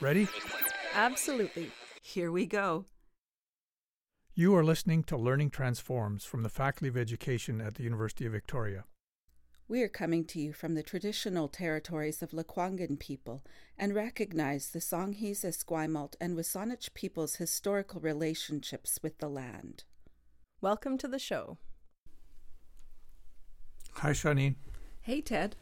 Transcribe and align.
Ready? 0.00 0.28
Absolutely. 0.94 1.70
Here 2.02 2.32
we 2.32 2.46
go. 2.46 2.86
You 4.34 4.54
are 4.56 4.64
listening 4.64 5.02
to 5.04 5.16
Learning 5.16 5.50
Transforms 5.50 6.24
from 6.24 6.42
the 6.42 6.48
Faculty 6.48 6.88
of 6.88 6.96
Education 6.96 7.60
at 7.60 7.74
the 7.74 7.82
University 7.82 8.26
of 8.26 8.32
Victoria. 8.32 8.84
We 9.68 9.82
are 9.82 9.88
coming 9.88 10.24
to 10.24 10.40
you 10.40 10.52
from 10.52 10.74
the 10.74 10.82
traditional 10.82 11.46
territories 11.46 12.22
of 12.22 12.30
Lekwungen 12.30 12.98
people 12.98 13.44
and 13.78 13.94
recognize 13.94 14.70
the 14.70 14.80
Songhees, 14.80 15.44
Esquimalt, 15.44 16.14
and 16.20 16.36
WSÁNEĆ 16.36 16.92
people's 16.94 17.36
historical 17.36 18.00
relationships 18.00 18.98
with 19.02 19.18
the 19.18 19.28
land. 19.28 19.84
Welcome 20.60 20.98
to 20.98 21.06
the 21.06 21.18
show. 21.18 21.58
Hi, 23.94 24.10
Shawneen. 24.10 24.56
Hey, 25.02 25.20
Ted. 25.20 25.54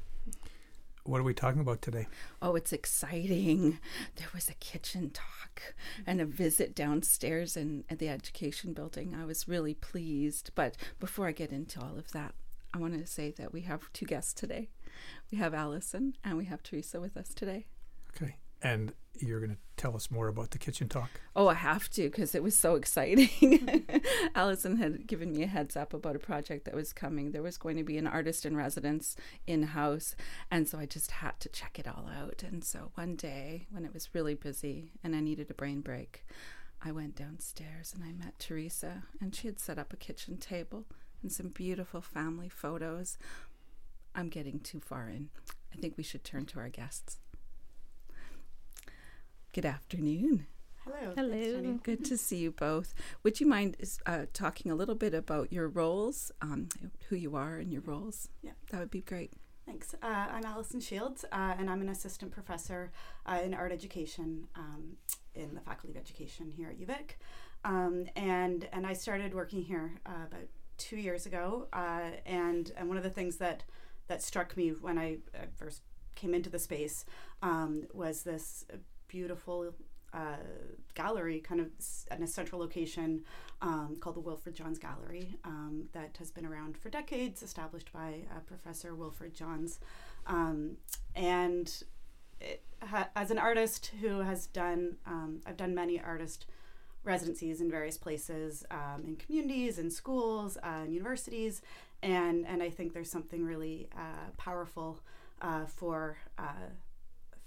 What 1.09 1.23
are 1.23 1.25
we 1.25 1.33
talking 1.33 1.63
about 1.63 1.81
today? 1.81 2.07
Oh, 2.43 2.55
it's 2.55 2.71
exciting. 2.71 3.79
There 4.17 4.29
was 4.35 4.51
a 4.51 4.55
kitchen 4.55 5.09
talk 5.09 5.75
and 6.07 6.21
a 6.21 6.27
visit 6.27 6.75
downstairs 6.75 7.57
in, 7.57 7.85
in 7.89 7.97
the 7.97 8.11
education 8.11 8.75
building. 8.75 9.17
I 9.19 9.25
was 9.25 9.49
really 9.49 9.73
pleased. 9.73 10.51
But 10.55 10.77
before 11.01 11.27
I 11.27 11.33
get 11.33 11.51
into 11.51 11.81
all 11.81 11.97
of 11.97 12.13
that, 12.13 12.35
I 12.75 12.79
wanted 12.79 13.01
to 13.01 13.11
say 13.11 13.31
that 13.39 13.55
we 13.55 13.63
have 13.63 13.91
two 13.95 14.05
guests 14.05 14.35
today. 14.35 14.69
We 15.33 15.39
have 15.39 15.55
Allison 15.55 16.15
and 16.23 16.37
we 16.37 16.45
have 16.45 16.63
Teresa 16.63 17.01
with 17.01 17.17
us 17.17 17.33
today. 17.33 17.65
Okay. 18.15 18.37
And 18.63 18.93
you're 19.21 19.41
going 19.41 19.53
to 19.53 19.59
tell 19.77 19.97
us 19.97 20.11
more 20.11 20.29
about 20.29 20.51
the 20.51 20.59
kitchen 20.59 20.89
talk. 20.89 21.11
Oh, 21.35 21.49
I 21.49 21.55
have 21.55 21.89
to 21.91 22.03
because 22.05 22.35
it 22.35 22.43
was 22.43 22.57
so 22.57 22.75
exciting. 22.75 23.85
Allison 24.35 24.77
had 24.77 25.07
given 25.07 25.33
me 25.33 25.43
a 25.43 25.47
heads 25.47 25.77
up 25.77 25.93
about 25.93 26.17
a 26.17 26.21
project 26.21 26.65
that 26.65 26.75
was 26.75 26.93
coming. 26.93 27.33
There 27.33 27.43
was 27.43 27.59
going 27.59 27.77
to 27.77 27.85
be 27.85 27.99
an 27.99 28.07
artist 28.07 28.47
in 28.47 28.57
residence 28.57 29.17
in 29.47 29.63
house. 29.65 30.15
And 30.51 30.69
so 30.69 30.79
I 30.79 30.87
just 30.87 31.11
had 31.11 31.39
to 31.41 31.49
check 31.49 31.79
it 31.79 31.89
all 31.89 32.09
out. 32.09 32.43
And 32.43 32.65
so 32.65 32.91
one 32.95 33.17
day 33.17 33.67
when 33.71 33.85
it 33.85 33.95
was 33.95 34.15
really 34.15 34.35
busy 34.35 34.93
and 35.03 35.15
I 35.15 35.21
needed 35.21 35.51
a 35.51 35.55
brain 35.55 35.81
break, 35.81 36.25
I 36.81 36.93
went 36.93 37.17
downstairs 37.17 37.93
and 37.93 38.05
I 38.05 38.13
met 38.13 38.39
Teresa, 38.39 39.03
and 39.21 39.35
she 39.35 39.49
had 39.49 39.59
set 39.59 39.79
up 39.79 39.93
a 39.93 39.97
kitchen 39.97 40.37
table 40.37 40.85
and 41.23 41.33
some 41.33 41.49
beautiful 41.49 42.01
family 42.01 42.49
photos. 42.49 43.19
I'm 44.15 44.29
getting 44.29 44.61
too 44.61 44.81
far 44.81 45.09
in. 45.09 45.31
I 45.73 45.77
think 45.77 45.97
we 45.97 46.05
should 46.05 46.23
turn 46.23 46.47
to 46.47 46.61
our 46.61 46.69
guests. 46.69 47.19
Good 49.53 49.65
afternoon. 49.65 50.47
Hello. 50.85 51.15
Hello. 51.17 51.79
Good 51.83 52.05
to 52.05 52.19
see 52.19 52.37
you 52.37 52.51
both. 52.51 52.93
Would 53.23 53.41
you 53.41 53.47
mind 53.47 53.77
uh, 54.05 54.27
talking 54.35 54.71
a 54.71 54.75
little 54.75 54.95
bit 54.95 55.15
about 55.15 55.53
your 55.53 55.69
roles, 55.69 56.31
um, 56.43 56.69
who 57.09 57.17
you 57.17 57.35
are 57.35 57.57
and 57.57 57.73
your 57.73 57.81
roles? 57.81 58.29
Yeah. 58.43 58.53
That 58.71 58.81
would 58.81 58.91
be 58.91 59.01
great. 59.01 59.33
Thanks. 59.67 59.95
Uh, 60.03 60.07
I'm 60.07 60.45
Allison 60.45 60.81
Shields, 60.81 61.25
uh, 61.33 61.55
and 61.59 61.71
I'm 61.71 61.81
an 61.81 61.89
assistant 61.89 62.31
professor 62.31 62.93
uh, 63.27 63.41
in 63.43 63.55
art 63.55 63.73
education 63.73 64.49
um, 64.55 64.97
in 65.35 65.55
the 65.55 65.61
Faculty 65.61 65.91
of 65.91 65.97
Education 65.97 66.53
here 66.55 66.69
at 66.69 66.79
UVic. 66.79 67.17
Um, 67.65 68.07
and 68.17 68.69
and 68.73 68.87
I 68.87 68.93
started 68.93 69.35
working 69.35 69.63
here 69.63 69.93
uh, 70.07 70.27
about 70.27 70.49
two 70.77 70.97
years 70.97 71.25
ago. 71.25 71.69
Uh, 71.73 72.11
and 72.27 72.71
and 72.77 72.89
one 72.89 72.99
of 72.99 73.03
the 73.03 73.11
things 73.11 73.39
that 73.39 73.65
that 74.09 74.23
struck 74.23 74.57
me 74.59 74.71
when 74.71 74.99
I 74.99 75.19
first 75.57 75.83
came 76.15 76.35
into 76.35 76.51
the 76.51 76.59
space 76.59 77.05
um, 77.43 77.85
was 77.93 78.23
this 78.23 78.65
beautiful 79.09 79.75
uh, 80.15 80.37
gallery, 80.95 81.41
kind 81.41 81.61
of 81.61 81.69
in 82.17 82.23
a 82.23 82.27
central 82.27 82.61
location 82.61 83.25
um, 83.61 83.97
called 84.01 84.17
the 84.17 84.21
Wilfred 84.21 84.55
Johns 84.55 84.79
Gallery, 84.79 85.37
um, 85.45 85.89
that 85.93 86.17
has 86.19 86.31
been 86.31 86.47
around 86.47 86.77
for 86.77 86.89
decades, 86.89 87.43
established 87.43 87.93
by 87.93 88.23
uh, 88.31 88.41
Professor 88.47 88.95
Wilfred 88.95 89.35
Johns. 89.35 89.81
Um, 90.27 90.77
and 91.15 91.83
ha- 92.83 93.09
as 93.17 93.31
an 93.31 93.39
artist 93.39 93.93
who 94.01 94.21
has 94.21 94.47
done, 94.47 94.97
um, 95.07 95.41
I've 95.47 95.57
done 95.57 95.75
many 95.75 96.01
artist 96.01 96.47
residencies 97.05 97.61
in 97.61 97.71
various 97.71 97.97
places, 97.97 98.65
um, 98.71 99.05
in 99.07 99.17
communities, 99.17 99.79
in 99.79 99.91
schools, 99.91 100.59
uh, 100.63 100.85
in 100.85 100.93
universities, 100.93 101.63
and 102.03 102.47
and 102.47 102.63
I 102.63 102.71
think 102.71 102.93
there's 102.93 103.11
something 103.11 103.45
really 103.45 103.89
uh, 103.97 104.31
powerful 104.37 105.01
uh, 105.41 105.67
for 105.67 106.17
uh, 106.39 106.71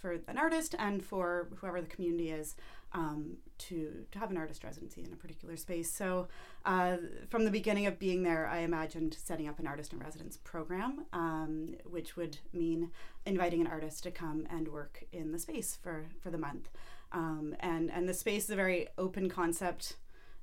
for 0.02 0.18
an 0.28 0.38
artist 0.38 0.76
and 0.80 1.04
for 1.04 1.50
whoever 1.58 1.80
the 1.80 1.88
community 1.88 2.32
is 2.32 2.56
um, 2.94 3.38
to, 3.58 4.06
to 4.12 4.20
have 4.20 4.32
an 4.32 4.38
artist 4.38 4.64
residency 4.64 5.02
in 5.02 5.14
a 5.14 5.16
particular 5.16 5.56
space. 5.56 5.92
So, 5.92 6.28
uh, 6.66 6.98
from 7.30 7.46
the 7.46 7.52
beginning 7.52 7.86
of 7.86 8.00
being 8.00 8.24
there, 8.24 8.48
I 8.48 8.60
imagined 8.60 9.16
setting 9.18 9.48
up 9.48 9.60
an 9.60 9.68
artist 9.68 9.94
in 9.94 10.00
residence 10.00 10.38
program, 10.38 11.06
um, 11.14 11.76
which 11.86 12.18
would 12.18 12.38
mean 12.52 12.92
inviting 13.26 13.62
an 13.62 13.68
artist 13.68 14.04
to 14.04 14.12
come 14.12 14.46
and 14.50 14.68
work 14.68 15.06
in 15.12 15.32
the 15.32 15.40
space 15.40 15.78
for, 15.82 16.06
for 16.20 16.32
the 16.32 16.38
month. 16.38 16.70
Um, 17.14 17.56
and, 17.60 17.92
and 17.92 18.08
the 18.08 18.14
space 18.14 18.46
is 18.46 18.50
a 18.52 18.56
very 18.56 18.88
open 18.98 19.30
concept 19.30 19.98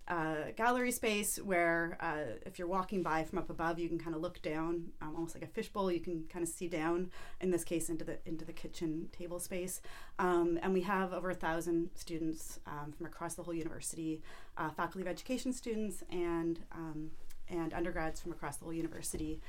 uh, 0.09 0.53
gallery 0.57 0.91
space 0.91 1.37
where 1.37 1.99
uh, 2.01 2.39
if 2.47 2.59
you're 2.59 2.69
walking 2.69 3.03
by 3.03 3.25
from 3.25 3.39
up 3.39 3.51
above, 3.51 3.79
you 3.79 3.89
can 3.89 3.99
kind 3.99 4.17
of 4.17 4.23
look 4.23 4.41
down, 4.41 4.87
um, 5.03 5.15
almost 5.15 5.35
like 5.35 5.45
a 5.45 5.47
fishbowl. 5.47 5.93
You 5.93 6.01
can 6.01 6.25
kind 6.29 6.43
of 6.43 6.49
see 6.49 6.67
down, 6.67 7.11
in 7.41 7.51
this 7.51 7.63
case, 7.63 7.91
into 7.91 8.05
the 8.05 8.19
into 8.25 8.45
the 8.45 8.53
kitchen 8.53 9.09
table 9.13 9.39
space. 9.39 9.81
Um, 10.19 10.59
and 10.63 10.73
we 10.73 10.81
have 10.83 11.13
over 11.13 11.31
a 11.31 11.35
thousand 11.35 11.91
students 11.95 12.59
um, 12.67 12.93
from 12.93 13.07
across 13.07 13.35
the 13.35 13.43
whole 13.43 13.55
university, 13.55 14.23
uh, 14.57 14.71
faculty 14.71 15.03
of 15.03 15.09
education 15.09 15.53
students, 15.53 16.03
and 16.11 16.61
um, 16.73 17.11
and 17.49 17.75
undergrads 17.75 18.21
from 18.21 18.33
across 18.33 18.57
the 18.57 18.65
whole 18.65 18.75
university 18.75 19.41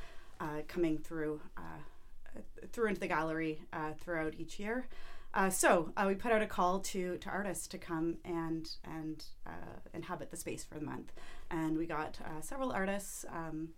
uh, 0.42 0.62
coming 0.68 0.98
through 0.98 1.40
uh, 1.58 2.42
through 2.72 2.88
into 2.88 3.00
the 3.00 3.08
gallery 3.08 3.62
uh, 3.74 3.94
throughout 4.00 4.34
each 4.38 4.60
year. 4.60 4.88
Uh, 5.34 5.50
so 5.50 5.92
uh, 5.96 6.06
we 6.08 6.16
put 6.16 6.32
out 6.32 6.42
a 6.42 6.48
call 6.48 6.80
to, 6.80 7.18
to 7.18 7.30
artists 7.30 7.68
to 7.68 7.78
come 7.78 8.18
and 8.26 8.72
and 8.84 9.26
uh, 9.46 9.78
inhabit 9.94 10.32
the 10.32 10.38
space 10.38 10.64
for 10.64 10.76
the 10.80 10.86
month, 10.86 11.14
and 11.52 11.78
we 11.78 11.86
got 11.86 12.18
uh, 12.26 12.42
several 12.42 12.72
artists 12.72 13.26
um, 13.30 13.70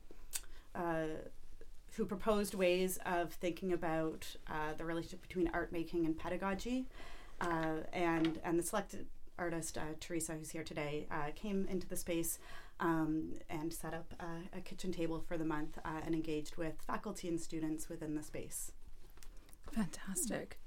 uh, 0.73 1.07
who 1.97 2.05
proposed 2.05 2.53
ways 2.53 2.99
of 3.05 3.33
thinking 3.33 3.73
about 3.73 4.33
uh, 4.47 4.73
the 4.77 4.85
relationship 4.85 5.21
between 5.21 5.49
art 5.53 5.73
making 5.73 6.05
and 6.05 6.17
pedagogy, 6.17 6.85
and 7.41 8.39
and 8.45 8.57
the 8.57 8.63
selected 8.63 9.07
artist 9.37 9.77
Teresa, 9.99 10.33
who's 10.33 10.51
here 10.51 10.63
today, 10.63 11.05
came 11.35 11.67
into 11.69 11.87
the 11.87 11.97
space. 11.97 12.39
Um, 12.79 13.33
and 13.47 13.71
set 13.71 13.93
up 13.93 14.11
a 14.57 14.59
kitchen 14.61 14.91
table 14.91 15.23
for 15.27 15.37
the 15.37 15.45
month 15.45 15.77
and 15.85 16.15
engaged 16.15 16.55
with 16.57 16.81
faculty 16.81 17.27
and 17.27 17.39
students 17.39 17.89
within 17.89 18.15
the 18.15 18.23
space. 18.23 18.71
Fantastic. 19.71 20.57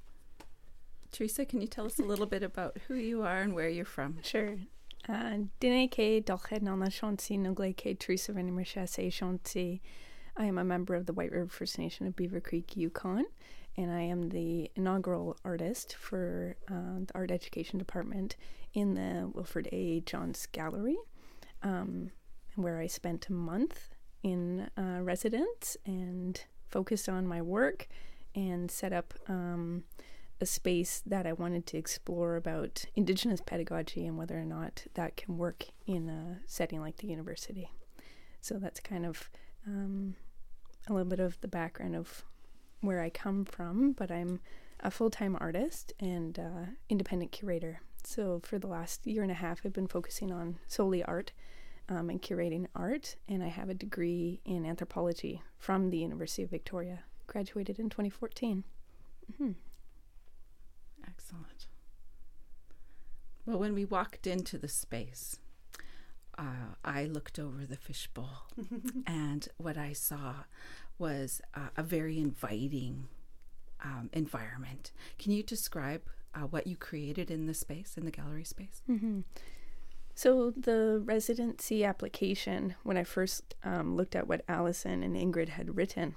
Teresa, 1.15 1.45
can 1.45 1.61
you 1.61 1.69
tell 1.69 1.87
us 1.87 2.01
a 2.01 2.03
little 2.03 2.27
bit 2.27 2.43
about 2.43 2.77
who 2.89 2.95
you 2.97 3.23
are 3.23 3.41
and 3.41 3.55
where 3.55 3.69
you're 3.69 3.85
from? 3.85 4.19
Sure. 4.23 4.57
Uh, 5.09 5.13
shanti 8.65 9.13
shanti. 9.13 9.81
I 10.37 10.47
am 10.47 10.59
a 10.59 10.65
member 10.65 10.97
of 10.97 11.07
the 11.07 11.13
White 11.13 11.31
River 11.31 11.47
First 11.47 11.79
Nation 11.79 12.09
of 12.09 12.17
Beaver 12.17 12.41
Creek, 12.41 12.77
Yukon, 12.77 13.27
and 13.77 13.93
I 13.93 14.01
am 14.01 14.31
the 14.31 14.73
inaugural 14.75 15.37
artist 15.45 15.95
for 15.95 16.57
uh, 16.69 16.99
the 17.07 17.13
art 17.15 17.31
education 17.31 17.79
department 17.79 18.35
in 18.73 18.95
the 18.95 19.31
Wilfred 19.33 19.69
A. 19.71 20.01
Johns 20.01 20.47
Gallery, 20.51 20.97
um, 21.63 22.11
where 22.57 22.81
I 22.81 22.89
spent 22.89 23.29
a 23.29 23.33
month 23.33 23.91
in 24.25 24.69
uh, 24.77 24.99
residence 25.01 25.77
and 25.87 26.41
focused 26.71 27.09
on 27.09 27.25
my 27.25 27.41
work 27.41 27.87
and 28.35 28.69
set 28.69 28.93
up. 28.93 29.15
Um, 29.29 29.85
a 30.45 30.47
space 30.47 31.03
that 31.07 31.27
I 31.27 31.33
wanted 31.33 31.65
to 31.69 31.79
explore 31.79 32.37
about 32.37 32.85
Indigenous 32.95 33.41
pedagogy 33.41 34.07
and 34.07 34.19
whether 34.19 34.39
or 34.39 34.45
not 34.45 34.85
that 34.93 35.17
can 35.17 35.39
work 35.39 35.65
in 35.87 36.11
a 36.11 36.41
setting 36.47 36.83
like 36.83 36.99
the 36.99 37.07
university. 37.07 37.71
So 38.43 38.59
that's 38.59 38.79
kind 38.79 39.07
of 39.07 39.31
um, 39.67 40.17
a 40.87 40.93
little 40.93 41.09
bit 41.09 41.19
of 41.19 41.41
the 41.41 41.49
background 41.49 41.97
of 41.97 42.25
where 42.83 43.01
I 43.01 43.09
come 43.09 43.47
from, 43.47 43.93
but 43.93 44.11
I'm 44.11 44.41
a 44.81 44.91
full 44.91 45.09
time 45.09 45.35
artist 45.41 45.95
and 45.99 46.39
uh, 46.39 46.67
independent 46.91 47.33
curator. 47.33 47.81
So 48.05 48.43
for 48.45 48.59
the 48.59 48.67
last 48.67 49.07
year 49.07 49.23
and 49.23 49.33
a 49.33 49.41
half, 49.47 49.63
I've 49.65 49.73
been 49.73 49.89
focusing 49.89 50.31
on 50.31 50.59
solely 50.67 51.03
art 51.05 51.33
um, 51.89 52.11
and 52.11 52.21
curating 52.21 52.67
art, 52.77 53.17
and 53.27 53.43
I 53.43 53.49
have 53.49 53.71
a 53.71 53.75
degree 53.75 54.43
in 54.45 54.67
anthropology 54.67 55.43
from 55.57 55.89
the 55.89 55.99
University 55.99 56.43
of 56.43 56.51
Victoria. 56.51 57.05
Graduated 57.27 57.79
in 57.79 57.89
2014. 57.89 58.65
Mm-hmm. 59.33 59.53
Excellent. 61.07 61.67
Well, 63.47 63.59
when 63.59 63.75
we 63.75 63.85
walked 63.85 64.27
into 64.27 64.59
the 64.59 64.69
space, 64.69 65.39
uh, 66.39 66.75
I 66.85 67.05
looked 67.05 67.39
over 67.39 67.65
the 67.67 67.77
fishbowl, 67.77 68.47
and 69.07 69.47
what 69.59 69.77
I 69.77 69.93
saw 69.93 70.35
was 70.99 71.41
uh, 71.55 71.69
a 71.77 71.83
very 71.83 72.19
inviting 72.19 73.09
um, 73.83 74.11
environment. 74.13 74.93
Can 75.19 75.33
you 75.33 75.43
describe 75.43 76.03
uh, 76.35 76.41
what 76.41 76.67
you 76.67 76.77
created 76.77 77.31
in 77.31 77.47
the 77.47 77.55
space, 77.55 77.97
in 77.97 78.05
the 78.05 78.11
gallery 78.11 78.45
space? 78.45 78.83
Mm-hmm. 78.89 79.21
So, 80.17 80.53
the 80.57 81.03
residency 81.05 81.85
application, 81.85 82.77
when 82.85 82.97
I 82.97 83.05
first 83.05 83.55
um, 83.65 83.97
looked 83.97 84.15
at 84.15 84.29
what 84.29 84.45
Allison 84.49 85.03
and 85.03 85.17
Ingrid 85.17 85.51
had 85.51 85.77
written, 85.77 86.15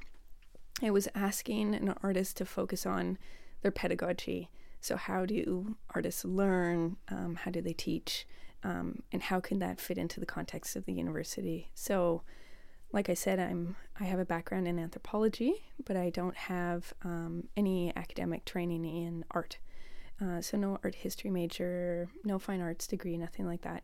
I 0.81 0.91
was 0.91 1.07
asking 1.15 1.73
an 1.73 1.95
artist 2.03 2.37
to 2.37 2.45
focus 2.45 2.85
on 2.85 3.17
their 3.61 3.71
pedagogy. 3.71 4.49
So, 4.81 4.95
how 4.95 5.25
do 5.25 5.75
artists 5.93 6.25
learn? 6.25 6.97
Um, 7.09 7.35
how 7.35 7.51
do 7.51 7.61
they 7.61 7.73
teach? 7.73 8.27
Um, 8.63 9.03
and 9.11 9.21
how 9.21 9.39
can 9.39 9.59
that 9.59 9.79
fit 9.79 9.97
into 9.97 10.19
the 10.19 10.25
context 10.25 10.75
of 10.75 10.85
the 10.85 10.93
university? 10.93 11.71
So, 11.73 12.23
like 12.91 13.09
I 13.09 13.13
said, 13.13 13.39
I'm 13.39 13.75
I 13.99 14.05
have 14.05 14.19
a 14.19 14.25
background 14.25 14.67
in 14.67 14.79
anthropology, 14.79 15.65
but 15.85 15.97
I 15.97 16.09
don't 16.09 16.35
have 16.35 16.93
um, 17.03 17.47
any 17.55 17.95
academic 17.95 18.45
training 18.45 18.85
in 18.85 19.25
art. 19.31 19.57
Uh, 20.21 20.41
so 20.41 20.57
no 20.57 20.79
art 20.83 20.95
history 20.95 21.29
major, 21.29 22.09
no 22.23 22.39
fine 22.39 22.61
arts 22.61 22.87
degree, 22.87 23.17
nothing 23.17 23.45
like 23.45 23.61
that. 23.61 23.83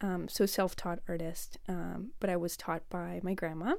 Um, 0.00 0.28
so 0.28 0.46
self-taught 0.46 1.00
artist, 1.08 1.58
um, 1.68 2.10
but 2.20 2.30
I 2.30 2.36
was 2.36 2.56
taught 2.56 2.88
by 2.88 3.20
my 3.22 3.34
grandma 3.34 3.74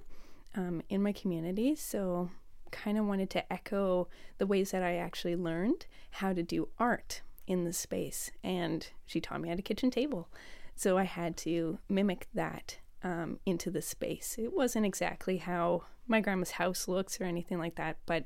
um, 0.56 0.82
in 0.90 1.02
my 1.02 1.12
community. 1.14 1.76
So 1.76 2.30
kind 2.69 2.98
of 2.98 3.06
wanted 3.06 3.30
to 3.31 3.54
echo 3.54 4.07
the 4.38 4.48
ways 4.48 4.71
that 4.71 4.83
I 4.83 4.95
actually 4.95 5.36
learned 5.36 5.86
how 6.12 6.33
to 6.33 6.44
do 6.44 6.69
art 6.77 7.21
in 7.48 7.66
the 7.66 7.74
space, 7.74 8.31
and 8.44 8.88
she 9.06 9.19
taught 9.19 9.42
me 9.42 9.50
at 9.50 9.60
a 9.60 9.63
kitchen 9.63 9.92
table. 9.92 10.30
So 10.75 10.98
I 10.98 11.04
had 11.04 11.36
to 11.38 11.80
mimic 11.89 12.27
that 12.33 12.77
um, 13.04 13.39
into 13.45 13.71
the 13.71 13.81
space. 13.81 14.36
It 14.38 14.54
wasn't 14.54 14.86
exactly 14.86 15.38
how 15.38 15.83
my 16.07 16.21
grandma's 16.21 16.51
house 16.51 16.88
looks 16.88 17.19
or 17.19 17.25
anything 17.25 17.60
like 17.60 17.75
that, 17.75 17.98
but 18.06 18.25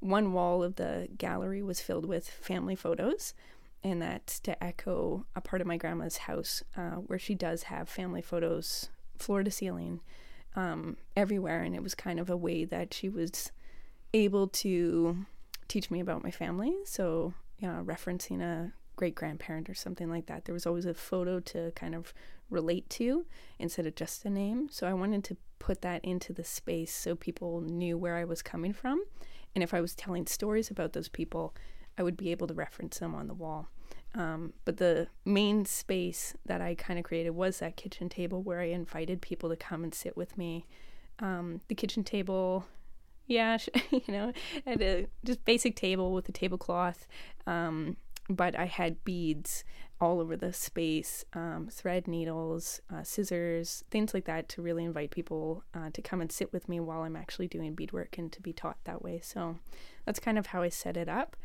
one 0.00 0.32
wall 0.32 0.62
of 0.62 0.76
the 0.76 1.08
gallery 1.16 1.62
was 1.62 1.80
filled 1.80 2.06
with 2.06 2.28
family 2.28 2.76
photos, 2.76 3.34
and 3.82 4.00
that's 4.02 4.38
to 4.40 4.62
echo 4.62 5.24
a 5.34 5.40
part 5.40 5.60
of 5.60 5.66
my 5.66 5.76
grandma's 5.76 6.18
house 6.18 6.62
uh, 6.76 6.96
where 6.96 7.18
she 7.18 7.34
does 7.34 7.64
have 7.64 7.88
family 7.88 8.22
photos, 8.22 8.90
floor 9.18 9.42
to 9.42 9.50
ceiling, 9.50 10.00
um, 10.56 10.96
everywhere. 11.16 11.62
And 11.62 11.74
it 11.74 11.82
was 11.82 11.94
kind 11.94 12.18
of 12.18 12.30
a 12.30 12.36
way 12.36 12.64
that 12.64 12.92
she 12.92 13.08
was 13.08 13.52
able 14.14 14.48
to 14.48 15.26
teach 15.68 15.90
me 15.90 16.00
about 16.00 16.22
my 16.22 16.30
family. 16.30 16.74
So, 16.84 17.34
you 17.58 17.68
know, 17.68 17.82
referencing 17.84 18.42
a 18.42 18.72
great 18.96 19.14
grandparent 19.14 19.68
or 19.68 19.74
something 19.74 20.10
like 20.10 20.26
that, 20.26 20.44
there 20.44 20.52
was 20.52 20.66
always 20.66 20.86
a 20.86 20.94
photo 20.94 21.40
to 21.40 21.70
kind 21.72 21.94
of 21.94 22.12
relate 22.50 22.88
to 22.90 23.26
instead 23.58 23.86
of 23.86 23.94
just 23.94 24.24
a 24.24 24.30
name. 24.30 24.68
So 24.70 24.86
I 24.86 24.94
wanted 24.94 25.24
to 25.24 25.36
put 25.58 25.82
that 25.82 26.04
into 26.04 26.32
the 26.32 26.44
space 26.44 26.94
so 26.94 27.14
people 27.14 27.60
knew 27.60 27.96
where 27.98 28.16
I 28.16 28.24
was 28.24 28.42
coming 28.42 28.72
from. 28.72 29.04
And 29.54 29.62
if 29.62 29.74
I 29.74 29.80
was 29.80 29.94
telling 29.94 30.26
stories 30.26 30.70
about 30.70 30.92
those 30.92 31.08
people, 31.08 31.54
I 31.96 32.02
would 32.02 32.16
be 32.16 32.30
able 32.30 32.46
to 32.46 32.54
reference 32.54 32.98
them 32.98 33.14
on 33.14 33.26
the 33.26 33.34
wall. 33.34 33.68
Um, 34.14 34.54
but 34.64 34.78
the 34.78 35.08
main 35.24 35.64
space 35.66 36.34
that 36.46 36.60
I 36.60 36.74
kind 36.74 36.98
of 36.98 37.04
created 37.04 37.30
was 37.30 37.58
that 37.58 37.76
kitchen 37.76 38.08
table 38.08 38.42
where 38.42 38.60
I 38.60 38.66
invited 38.66 39.20
people 39.20 39.48
to 39.50 39.56
come 39.56 39.84
and 39.84 39.94
sit 39.94 40.16
with 40.16 40.38
me. 40.38 40.66
Um, 41.18 41.60
the 41.68 41.74
kitchen 41.74 42.04
table, 42.04 42.64
yeah, 43.28 43.58
you 43.90 44.02
know, 44.08 44.32
at 44.66 44.82
a 44.82 45.06
just 45.24 45.44
basic 45.44 45.76
table 45.76 46.12
with 46.12 46.28
a 46.28 46.32
tablecloth. 46.32 47.06
Um, 47.46 47.96
but 48.28 48.58
I 48.58 48.66
had 48.66 49.04
beads 49.04 49.64
all 50.00 50.20
over 50.20 50.36
the 50.36 50.52
space, 50.52 51.24
um, 51.32 51.68
thread 51.70 52.06
needles, 52.06 52.80
uh, 52.92 53.02
scissors, 53.02 53.84
things 53.90 54.14
like 54.14 54.26
that 54.26 54.48
to 54.50 54.62
really 54.62 54.84
invite 54.84 55.10
people 55.10 55.64
uh, 55.74 55.90
to 55.92 56.02
come 56.02 56.20
and 56.20 56.30
sit 56.30 56.52
with 56.52 56.68
me 56.68 56.78
while 56.78 57.02
I'm 57.02 57.16
actually 57.16 57.48
doing 57.48 57.74
beadwork 57.74 58.18
and 58.18 58.30
to 58.32 58.40
be 58.40 58.52
taught 58.52 58.76
that 58.84 59.02
way. 59.02 59.20
So 59.22 59.58
that's 60.04 60.20
kind 60.20 60.38
of 60.38 60.48
how 60.48 60.62
I 60.62 60.68
set 60.68 60.96
it 60.96 61.08
up. 61.08 61.36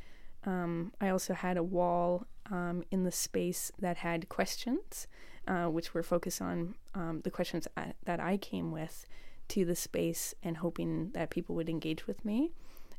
Um, 0.45 0.91
I 0.99 1.09
also 1.09 1.33
had 1.33 1.57
a 1.57 1.63
wall 1.63 2.27
um, 2.51 2.83
in 2.91 3.05
the 3.05 3.11
space 3.11 3.71
that 3.79 3.97
had 3.97 4.29
questions, 4.29 5.07
uh, 5.47 5.65
which 5.65 5.93
were 5.93 6.03
focused 6.03 6.41
on 6.41 6.75
um, 6.93 7.21
the 7.23 7.31
questions 7.31 7.67
that 8.03 8.19
I 8.19 8.37
came 8.37 8.71
with 8.71 9.05
to 9.53 9.65
the 9.65 9.75
space 9.75 10.33
and 10.41 10.57
hoping 10.57 11.11
that 11.11 11.29
people 11.29 11.53
would 11.53 11.69
engage 11.69 12.07
with 12.07 12.25
me. 12.25 12.51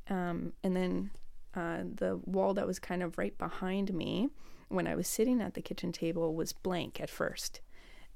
Um, 0.08 0.52
and 0.62 0.76
then 0.76 1.10
uh, 1.54 1.78
the 1.96 2.20
wall 2.24 2.54
that 2.54 2.66
was 2.66 2.78
kind 2.78 3.02
of 3.02 3.18
right 3.18 3.36
behind 3.36 3.92
me 3.92 4.28
when 4.68 4.86
I 4.86 4.94
was 4.94 5.08
sitting 5.08 5.40
at 5.40 5.54
the 5.54 5.62
kitchen 5.62 5.90
table 5.90 6.32
was 6.32 6.52
blank 6.52 7.00
at 7.00 7.10
first. 7.10 7.60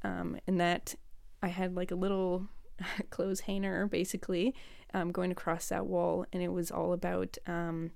Um, 0.04 0.38
and 0.46 0.60
that 0.60 0.94
I 1.42 1.48
had 1.48 1.74
like 1.74 1.90
a 1.90 1.96
little 1.96 2.46
clothes 3.10 3.40
hanger 3.40 3.88
basically 3.88 4.54
um, 4.94 5.10
going 5.10 5.32
across 5.32 5.68
that 5.68 5.86
wall, 5.86 6.24
and 6.32 6.40
it 6.40 6.52
was 6.52 6.70
all 6.70 6.92
about 6.92 7.36
um, 7.48 7.90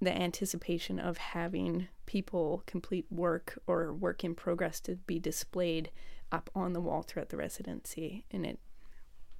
the 0.00 0.16
anticipation 0.16 0.98
of 0.98 1.18
having 1.18 1.88
people 2.06 2.62
complete 2.64 3.04
work 3.10 3.58
or 3.66 3.92
work 3.92 4.24
in 4.24 4.34
progress 4.34 4.80
to 4.80 4.96
be 4.96 5.18
displayed 5.18 5.90
up 6.32 6.48
on 6.54 6.72
the 6.72 6.80
wall 6.80 7.02
throughout 7.02 7.28
the 7.28 7.36
residency. 7.36 8.24
And 8.30 8.46
it, 8.46 8.58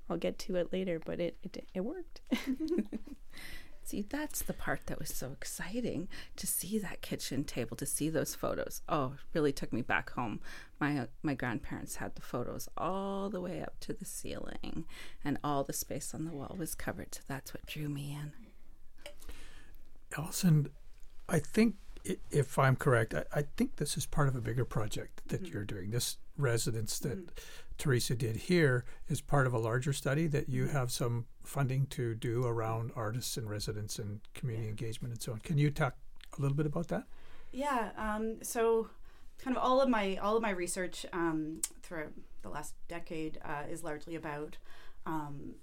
I'll 0.09 0.17
get 0.17 0.39
to 0.41 0.57
it 0.57 0.73
later, 0.73 1.01
but 1.05 1.21
it 1.21 1.37
it, 1.43 1.67
it 1.75 1.81
worked. 1.81 2.21
See, 3.89 4.05
that's 4.07 4.43
the 4.43 4.53
part 4.53 4.87
that 4.89 4.99
was 4.99 5.09
so 5.09 5.33
exciting 5.33 6.09
to 6.37 6.47
see 6.47 6.79
that 6.79 7.01
kitchen 7.01 7.43
table, 7.43 7.75
to 7.79 7.87
see 7.87 8.11
those 8.11 8.35
photos. 8.35 8.83
Oh, 8.87 9.15
it 9.15 9.21
really 9.33 9.51
took 9.51 9.73
me 9.73 9.81
back 9.81 10.11
home. 10.11 10.41
My 10.79 11.09
my 11.23 11.33
grandparents 11.33 11.97
had 11.97 12.15
the 12.15 12.21
photos 12.21 12.69
all 12.77 13.31
the 13.31 13.41
way 13.41 13.63
up 13.63 13.81
to 13.81 13.95
the 13.95 14.05
ceiling, 14.05 14.85
and 15.25 15.39
all 15.43 15.65
the 15.65 15.73
space 15.73 16.15
on 16.15 16.27
the 16.27 16.33
wall 16.33 16.55
was 16.59 16.75
covered. 16.75 17.15
So 17.15 17.23
that's 17.27 17.55
what 17.55 17.65
drew 17.65 17.89
me 17.89 18.13
in. 18.21 18.33
Allison, 20.19 20.69
I 21.27 21.39
think 21.39 21.77
if 22.31 22.59
I'm 22.59 22.77
correct, 22.77 23.15
I, 23.15 23.25
I, 23.33 23.45
think 23.57 23.77
this 23.77 23.97
is 23.97 24.07
part 24.07 24.29
of 24.29 24.37
a 24.37 24.41
bigger 24.41 24.65
project 24.65 25.23
that 25.29 25.43
mm-hmm. 25.43 25.53
you're 25.53 25.65
doing. 25.65 25.91
This 25.91 26.19
residence 26.37 26.99
that 27.01 27.19
mm-hmm. 27.19 27.68
Teresa 27.79 28.17
did 28.17 28.37
here 28.37 28.85
is 29.09 29.21
part 29.21 29.47
of 29.47 29.55
a 29.55 29.59
larger 29.59 29.93
study 29.93 30.27
that 30.27 30.49
you 30.49 30.67
have 30.67 30.91
some 30.91 31.27
funding 31.45 31.87
to 31.87 32.15
do 32.15 32.45
around 32.45 32.91
artists 32.97 33.37
and 33.37 33.49
residents 33.49 33.99
and 33.99 34.21
community 34.35 34.67
yeah. 34.67 34.71
engagement 34.71 35.15
and 35.15 35.23
so 35.23 35.33
on. 35.33 35.39
Can 35.39 35.59
you 35.59 35.71
talk 35.71 35.95
a 36.37 36.43
little 36.43 36.57
bit 36.57 36.67
about 36.67 36.89
that? 36.89 37.05
Yeah. 37.53 37.91
Um, 37.97 38.43
so, 38.43 38.91
kind 39.39 39.57
of 39.57 39.63
all 39.63 39.81
of 39.81 39.89
my 39.89 40.17
all 40.17 40.37
of 40.37 40.43
my 40.43 40.51
research 40.51 41.07
um, 41.13 41.61
throughout 41.83 42.13
the 42.43 42.49
last 42.51 42.75
decade 42.89 43.39
uh, 43.45 43.63
is 43.71 43.83
largely 43.83 44.17
about. 44.17 44.59
Um, 45.07 45.55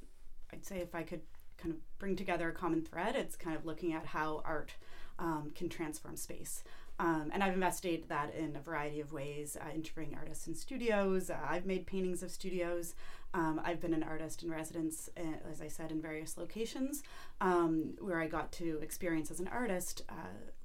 I'd 0.51 0.65
say 0.65 0.77
if 0.77 0.95
I 0.95 1.03
could 1.03 1.21
kind 1.57 1.73
of 1.73 1.79
bring 1.99 2.15
together 2.15 2.49
a 2.49 2.53
common 2.53 2.81
thread, 2.81 3.15
it's 3.15 3.35
kind 3.35 3.55
of 3.55 3.65
looking 3.65 3.93
at 3.93 4.05
how 4.07 4.41
art 4.45 4.73
um, 5.19 5.51
can 5.53 5.69
transform 5.69 6.15
space. 6.15 6.63
Um, 6.99 7.29
and 7.33 7.43
I've 7.43 7.53
investigated 7.53 8.07
that 8.09 8.33
in 8.33 8.55
a 8.55 8.59
variety 8.59 8.99
of 9.01 9.11
ways, 9.11 9.57
uh, 9.59 9.73
interviewing 9.73 10.15
artists 10.17 10.47
in 10.47 10.55
studios. 10.55 11.29
Uh, 11.29 11.37
I've 11.47 11.65
made 11.65 11.85
paintings 11.85 12.23
of 12.23 12.31
studios. 12.31 12.95
Um, 13.33 13.59
I've 13.65 13.81
been 13.81 13.93
an 13.93 14.03
artist 14.03 14.43
in 14.43 14.49
residence, 14.49 15.09
uh, 15.17 15.49
as 15.51 15.61
I 15.61 15.67
said, 15.67 15.91
in 15.91 16.01
various 16.01 16.37
locations 16.37 17.03
um, 17.41 17.95
where 17.99 18.21
I 18.21 18.27
got 18.27 18.53
to 18.53 18.79
experience 18.81 19.29
as 19.29 19.41
an 19.41 19.49
artist 19.49 20.03
uh, 20.07 20.13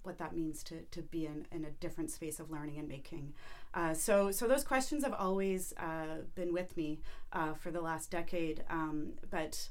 what 0.04 0.18
that 0.18 0.36
means 0.36 0.62
to, 0.64 0.82
to 0.92 1.02
be 1.02 1.26
in, 1.26 1.46
in 1.50 1.64
a 1.64 1.70
different 1.72 2.12
space 2.12 2.38
of 2.38 2.48
learning 2.48 2.78
and 2.78 2.88
making. 2.88 3.34
Uh, 3.74 3.92
so, 3.92 4.30
so 4.30 4.46
those 4.46 4.62
questions 4.62 5.02
have 5.02 5.14
always 5.14 5.74
uh, 5.78 6.22
been 6.36 6.52
with 6.52 6.76
me 6.76 7.00
for 7.58 7.70
the 7.72 7.80
last 7.80 8.10
decade. 8.10 8.62
Um, 8.70 9.14
but 9.30 9.68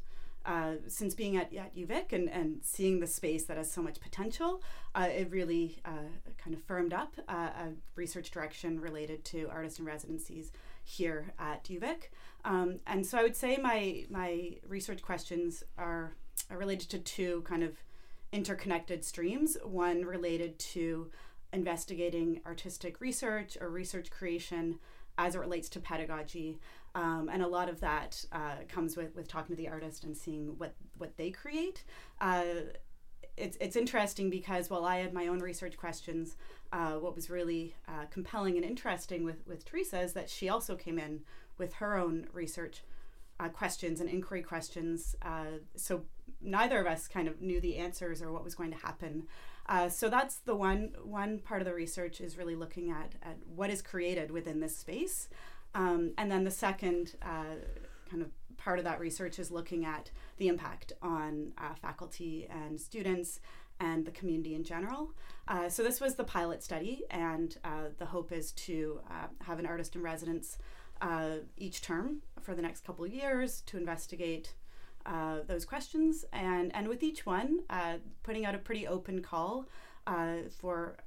uh, 0.50 0.74
since 0.88 1.14
being 1.14 1.38
at, 1.38 1.54
at 1.54 1.76
UVic 1.76 2.12
and, 2.12 2.28
and 2.28 2.58
seeing 2.64 3.00
the 3.00 3.06
space 3.06 3.46
that 3.46 3.58
has 3.58 3.72
so 3.72 3.84
much 3.84 4.02
potential, 4.02 4.64
uh, 4.96 5.08
it 5.08 5.30
really 5.30 5.80
uh, 5.86 6.10
kind 6.44 6.56
of 6.56 6.64
firmed 6.64 6.92
up 6.92 7.14
uh, 7.28 7.50
a 7.66 7.68
research 7.96 8.32
direction 8.32 8.80
related 8.80 9.24
to 9.24 9.48
artist 9.52 9.78
and 9.78 9.88
residencies 9.88 10.52
here 10.84 11.34
at 11.38 11.66
UVic. 11.66 12.10
Um, 12.46 12.80
and 12.88 13.06
so 13.06 13.20
I 13.20 13.22
would 13.22 13.36
say 13.36 13.58
my, 13.58 14.06
my 14.10 14.56
research 14.68 15.04
questions 15.04 15.64
are, 15.78 16.16
are 16.50 16.58
related 16.58 16.90
to 16.90 16.98
two 16.98 17.44
kind 17.44 17.62
of 17.62 17.78
interconnected 18.32 19.06
streams 19.06 19.56
one 19.64 20.04
related 20.04 20.58
to 20.58 21.12
investigating 21.54 22.42
artistic 22.48 23.00
research 23.02 23.56
or 23.62 23.70
research 23.70 24.10
creation 24.10 24.80
as 25.20 25.36
it 25.36 25.40
relates 25.40 25.70
to 25.70 25.80
pedagogy 25.80 26.60
um, 26.96 27.30
and 27.32 27.42
a 27.44 27.48
lot 27.48 27.70
of 27.70 27.80
that 27.82 28.24
uh, 28.32 28.56
comes 28.68 28.98
with, 28.98 29.16
with 29.16 29.28
talking 29.28 29.56
to 29.56 29.62
the 29.62 29.68
artist 29.68 30.04
and 30.04 30.16
seeing 30.16 30.58
what, 30.58 30.74
what 30.98 31.16
they 31.18 31.30
create. 31.30 31.84
Uh, 32.20 32.44
it's, 33.38 33.58
it's 33.62 33.76
interesting 33.76 34.30
because 34.30 34.70
while 34.70 34.86
I 34.86 34.98
had 34.98 35.14
my 35.14 35.28
own 35.28 35.40
research 35.40 35.78
questions, 35.78 36.36
uh, 36.74 36.94
what 36.94 37.16
was 37.16 37.30
really 37.30 37.76
uh, 37.88 38.06
compelling 38.12 38.58
and 38.58 38.66
interesting 38.66 39.24
with, 39.24 39.46
with 39.48 39.66
Teresa 39.66 40.02
is 40.02 40.14
that 40.14 40.30
she 40.30 40.50
also 40.50 40.76
came 40.76 41.00
in 41.00 41.22
with 41.58 41.74
her 41.76 41.98
own 41.98 42.28
research 42.34 42.84
uh, 43.40 43.50
questions 43.50 44.02
and 44.02 44.10
inquiry 44.10 44.42
questions. 44.42 45.16
Uh, 45.22 45.60
so 45.76 46.04
neither 46.42 46.80
of 46.80 46.88
us 46.88 47.08
kind 47.08 47.28
of 47.28 47.42
knew 47.42 47.62
the 47.62 47.78
answers 47.78 48.22
or 48.22 48.32
what 48.32 48.44
was 48.44 48.56
going 48.56 48.72
to 48.72 48.78
happen. 48.78 49.24
so 49.90 50.10
that's 50.10 50.38
the 50.38 50.56
one 50.56 50.92
one 51.04 51.40
part 51.40 51.62
of 51.62 51.68
the 51.68 51.74
research 51.74 52.20
is 52.20 52.38
really 52.38 52.56
looking 52.56 52.90
at, 52.90 53.14
at 53.22 53.38
what 53.56 53.70
is 53.70 53.82
created 53.82 54.32
within 54.32 54.60
this 54.60 54.76
space. 54.76 55.30
Um, 55.76 56.12
and 56.18 56.32
then 56.32 56.44
the 56.44 56.52
second 56.52 57.16
uh, 57.22 57.56
kind 58.10 58.22
of 58.22 58.30
part 58.58 58.80
of 58.80 58.86
that 58.86 59.00
research 59.00 59.40
is 59.40 59.52
looking 59.52 59.86
at 59.86 60.12
the 60.38 60.48
impact 60.48 60.94
on 61.02 61.54
uh, 61.58 61.74
faculty 61.76 62.48
and 62.50 62.80
students 62.80 63.40
and 63.80 64.06
the 64.06 64.12
community 64.12 64.56
in 64.56 64.64
general. 64.64 65.14
Uh, 65.48 65.70
so 65.70 65.84
this 65.84 66.02
was 66.02 66.16
the 66.16 66.24
pilot 66.24 66.62
study, 66.62 67.04
and 67.10 67.58
uh, 67.64 67.90
the 67.98 68.06
hope 68.06 68.32
is 68.32 68.52
to 68.52 69.00
uh, 69.10 69.28
have 69.42 69.60
an 69.60 69.66
artist 69.66 69.96
in 69.96 70.02
residence 70.02 70.58
uh, 71.02 71.38
each 71.58 71.82
term 71.82 72.22
for 72.42 72.54
the 72.54 72.62
next 72.62 72.86
couple 72.86 73.06
of 73.06 73.14
years 73.14 73.62
to 73.62 73.78
investigate 73.78 74.54
uh, 75.06 75.38
those 75.48 75.66
questions, 75.66 76.26
and 76.34 76.76
and 76.76 76.88
with 76.88 77.02
each 77.04 77.26
one, 77.26 77.62
uh, 77.70 77.94
putting 78.22 78.46
out 78.46 78.54
a 78.54 78.58
pretty 78.58 78.86
open 78.86 79.22
call 79.22 79.66
uh, 80.08 80.38
for 80.60 80.98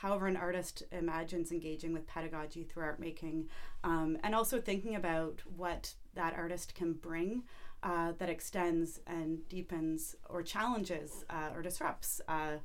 however 0.00 0.26
an 0.26 0.36
artist 0.36 0.82
imagines 0.92 1.52
engaging 1.52 1.92
with 1.92 2.06
pedagogy 2.06 2.64
through 2.64 2.84
art 2.84 3.00
making, 3.00 3.48
um, 3.84 4.18
and 4.22 4.34
also 4.34 4.60
thinking 4.60 4.94
about 4.94 5.42
what 5.56 5.94
that 6.14 6.34
artist 6.34 6.74
can 6.74 6.92
bring 6.92 7.42
uh, 7.82 8.12
that 8.18 8.28
extends 8.28 9.00
and 9.06 9.48
deepens 9.48 10.16
or 10.28 10.42
challenges 10.42 11.24
uh, 11.30 11.50
or 11.54 11.62
disrupts 11.62 12.20
uh, 12.28 12.56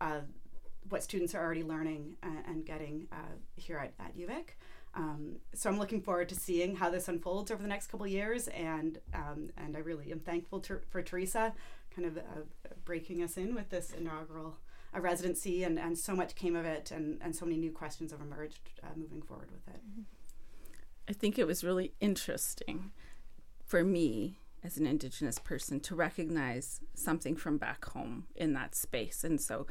uh, 0.00 0.20
what 0.88 1.02
students 1.02 1.34
are 1.34 1.42
already 1.42 1.62
learning 1.62 2.16
and, 2.22 2.64
getting 2.64 3.06
uh, 3.12 3.36
here 3.56 3.76
at, 3.76 3.92
at 4.04 4.16
UVic. 4.16 4.56
Um, 4.94 5.36
so 5.54 5.70
I'm 5.70 5.78
looking 5.78 6.00
forward 6.00 6.28
to 6.30 6.34
seeing 6.34 6.76
how 6.76 6.90
this 6.90 7.08
unfolds 7.08 7.50
over 7.50 7.62
the 7.62 7.68
next 7.68 7.88
couple 7.88 8.06
years, 8.06 8.48
and 8.48 8.98
um, 9.14 9.50
and 9.56 9.76
I 9.76 9.80
really 9.80 10.10
am 10.10 10.18
thankful 10.18 10.58
to, 10.60 10.80
for 10.90 11.00
Teresa, 11.00 11.52
kind 11.94 12.08
of 12.08 12.18
uh, 12.18 12.20
breaking 12.84 13.22
us 13.22 13.36
in 13.36 13.54
with 13.54 13.70
this 13.70 13.92
inaugural 13.92 14.56
uh, 14.94 15.00
residency, 15.00 15.64
and, 15.64 15.78
and 15.78 15.98
so 15.98 16.14
much 16.14 16.34
came 16.34 16.56
of 16.56 16.64
it, 16.64 16.90
and, 16.90 17.18
and 17.22 17.34
so 17.34 17.44
many 17.44 17.58
new 17.58 17.72
questions 17.72 18.12
have 18.12 18.20
emerged 18.20 18.60
uh, 18.82 18.88
moving 18.96 19.22
forward 19.22 19.50
with 19.50 19.66
it. 19.74 19.80
I 21.08 21.12
think 21.12 21.38
it 21.38 21.46
was 21.46 21.64
really 21.64 21.92
interesting 22.00 22.92
for 23.64 23.82
me 23.84 24.38
as 24.62 24.76
an 24.76 24.86
Indigenous 24.86 25.38
person 25.38 25.80
to 25.80 25.94
recognize 25.94 26.80
something 26.94 27.34
from 27.34 27.56
back 27.56 27.84
home 27.86 28.26
in 28.36 28.52
that 28.52 28.74
space. 28.74 29.24
And 29.24 29.40
so 29.40 29.66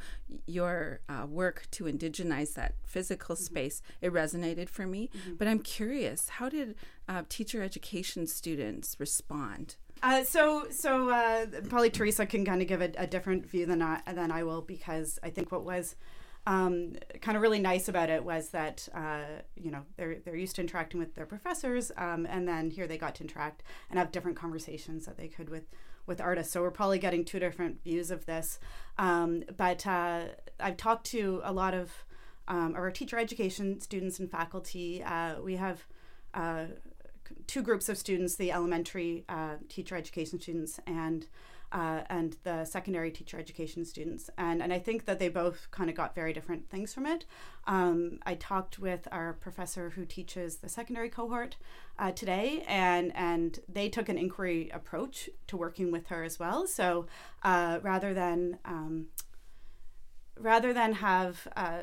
your 0.46 1.00
uh, 1.08 1.26
work 1.26 1.68
to 1.72 1.84
indigenize 1.84 2.54
that 2.54 2.74
physical 2.84 3.36
mm-hmm. 3.36 3.44
space, 3.44 3.82
it 4.00 4.12
resonated 4.12 4.68
for 4.68 4.86
me. 4.86 5.10
Mm-hmm. 5.16 5.34
But 5.36 5.48
I'm 5.48 5.60
curious, 5.60 6.28
how 6.28 6.48
did 6.48 6.74
uh, 7.08 7.22
teacher 7.28 7.62
education 7.62 8.26
students 8.26 8.96
respond? 8.98 9.76
Uh, 10.02 10.24
so, 10.24 10.66
so 10.70 11.10
uh, 11.10 11.46
probably 11.68 11.90
Teresa 11.90 12.24
can 12.24 12.44
kind 12.44 12.62
of 12.62 12.68
give 12.68 12.80
a, 12.80 12.90
a, 12.96 13.06
different 13.06 13.46
view 13.46 13.66
than 13.66 13.82
I, 13.82 14.00
than 14.12 14.32
I 14.32 14.44
will 14.44 14.62
because 14.62 15.18
I 15.22 15.28
think 15.28 15.52
what 15.52 15.62
was 15.62 15.94
um, 16.46 16.94
kind 17.20 17.36
of 17.36 17.42
really 17.42 17.58
nice 17.58 17.88
about 17.88 18.08
it 18.08 18.24
was 18.24 18.48
that 18.48 18.88
uh, 18.94 19.42
you 19.56 19.70
know 19.70 19.82
they're 19.96 20.16
they're 20.24 20.36
used 20.36 20.56
to 20.56 20.62
interacting 20.62 20.98
with 20.98 21.14
their 21.14 21.26
professors, 21.26 21.92
um, 21.98 22.26
and 22.26 22.48
then 22.48 22.70
here 22.70 22.86
they 22.86 22.96
got 22.96 23.14
to 23.16 23.24
interact 23.24 23.62
and 23.90 23.98
have 23.98 24.10
different 24.10 24.38
conversations 24.38 25.04
that 25.04 25.18
they 25.18 25.28
could 25.28 25.50
with 25.50 25.64
with 26.06 26.20
artists. 26.20 26.52
So 26.52 26.62
we're 26.62 26.70
probably 26.70 26.98
getting 26.98 27.24
two 27.24 27.38
different 27.38 27.82
views 27.84 28.10
of 28.10 28.24
this. 28.24 28.58
Um, 28.96 29.44
but 29.56 29.86
uh, 29.86 30.24
I've 30.58 30.78
talked 30.78 31.06
to 31.08 31.42
a 31.44 31.52
lot 31.52 31.74
of 31.74 31.90
um, 32.48 32.74
our 32.74 32.90
teacher 32.90 33.18
education 33.18 33.80
students 33.80 34.18
and 34.18 34.30
faculty. 34.30 35.02
Uh, 35.02 35.40
we 35.42 35.56
have 35.56 35.86
uh, 36.32 36.64
two 37.46 37.62
groups 37.62 37.88
of 37.88 37.98
students: 37.98 38.36
the 38.36 38.52
elementary 38.52 39.24
uh, 39.28 39.56
teacher 39.68 39.96
education 39.96 40.40
students 40.40 40.80
and 40.86 41.26
uh, 41.72 42.00
and 42.08 42.36
the 42.42 42.64
secondary 42.64 43.10
teacher 43.10 43.38
education 43.38 43.84
students. 43.84 44.28
And, 44.36 44.62
and 44.62 44.72
I 44.72 44.78
think 44.78 45.04
that 45.04 45.18
they 45.18 45.28
both 45.28 45.70
kind 45.70 45.88
of 45.88 45.96
got 45.96 46.14
very 46.14 46.32
different 46.32 46.68
things 46.68 46.92
from 46.92 47.06
it. 47.06 47.24
Um, 47.66 48.18
I 48.24 48.34
talked 48.34 48.78
with 48.78 49.06
our 49.12 49.34
professor 49.34 49.90
who 49.90 50.04
teaches 50.04 50.56
the 50.56 50.68
secondary 50.68 51.08
cohort 51.08 51.56
uh, 51.98 52.10
today, 52.10 52.64
and, 52.66 53.14
and 53.14 53.60
they 53.68 53.88
took 53.88 54.08
an 54.08 54.18
inquiry 54.18 54.70
approach 54.72 55.30
to 55.46 55.56
working 55.56 55.92
with 55.92 56.08
her 56.08 56.24
as 56.24 56.38
well. 56.38 56.66
So 56.66 57.06
uh, 57.42 57.78
rather 57.82 58.14
than 58.14 58.58
um, 58.64 59.06
rather 60.38 60.72
than 60.72 60.94
have 60.94 61.46
uh, 61.54 61.80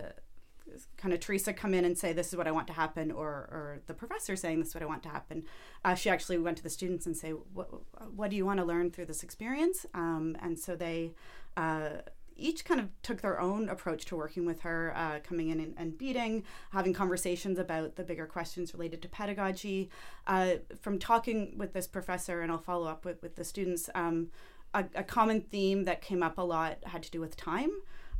kind 0.98 1.14
of 1.14 1.20
Teresa 1.20 1.54
come 1.54 1.74
in 1.74 1.86
and 1.86 1.98
say, 1.98 2.14
This 2.14 2.28
is 2.30 2.36
what 2.36 2.48
I 2.48 2.52
want 2.52 2.68
to 2.68 2.74
happen, 2.74 3.12
or, 3.12 3.28
or 3.28 3.82
the 3.88 3.94
professor 3.94 4.36
saying, 4.36 4.60
This 4.60 4.70
is 4.70 4.74
what 4.76 4.84
I 4.84 4.88
want 4.88 5.04
to 5.04 5.10
happen. 5.10 5.44
Uh, 5.84 5.96
she 5.96 6.10
actually 6.10 6.38
went 6.38 6.58
to 6.58 6.64
the 6.64 6.70
students 6.70 7.06
and 7.06 7.16
say, 7.16 7.32
What, 7.32 7.70
what 8.16 8.30
do 8.30 8.36
you 8.36 8.46
want 8.46 8.60
to 8.60 8.66
learn 8.66 8.92
through 8.92 9.06
this 9.06 9.24
experience? 9.24 9.86
Um, 9.94 10.38
and 10.42 10.58
so 10.58 10.76
they 10.76 11.14
uh, 11.56 11.90
each 12.38 12.66
kind 12.66 12.80
of 12.80 12.90
took 13.02 13.22
their 13.22 13.40
own 13.40 13.68
approach 13.70 14.06
to 14.06 14.16
working 14.16 14.46
with 14.46 14.62
her, 14.62 14.94
uh, 14.96 15.20
coming 15.24 15.50
in 15.50 15.60
and, 15.60 15.74
and, 15.78 15.98
beading, 15.98 16.44
having 16.72 16.94
conversations 16.94 17.58
about 17.58 17.96
the 17.96 18.04
bigger 18.04 18.28
questions 18.28 18.74
related 18.74 19.02
to 19.02 19.10
pedagogy. 19.10 19.90
Uh, 20.28 20.56
from 20.80 21.00
talking 21.00 21.58
with 21.58 21.74
this 21.74 21.88
professor, 21.88 22.42
and 22.42 22.52
I'll 22.52 22.58
follow 22.58 22.88
up 22.88 23.06
with, 23.06 23.22
with 23.22 23.36
the 23.36 23.44
students, 23.44 23.90
um, 23.96 24.30
a, 24.74 24.86
a 24.96 25.04
common 25.04 25.42
theme 25.42 25.86
that 25.86 26.02
came 26.02 26.22
up 26.22 26.38
a 26.38 26.42
lot 26.42 26.78
had 26.86 27.04
to 27.04 27.12
do 27.12 27.20
with 27.20 27.36
time 27.36 27.72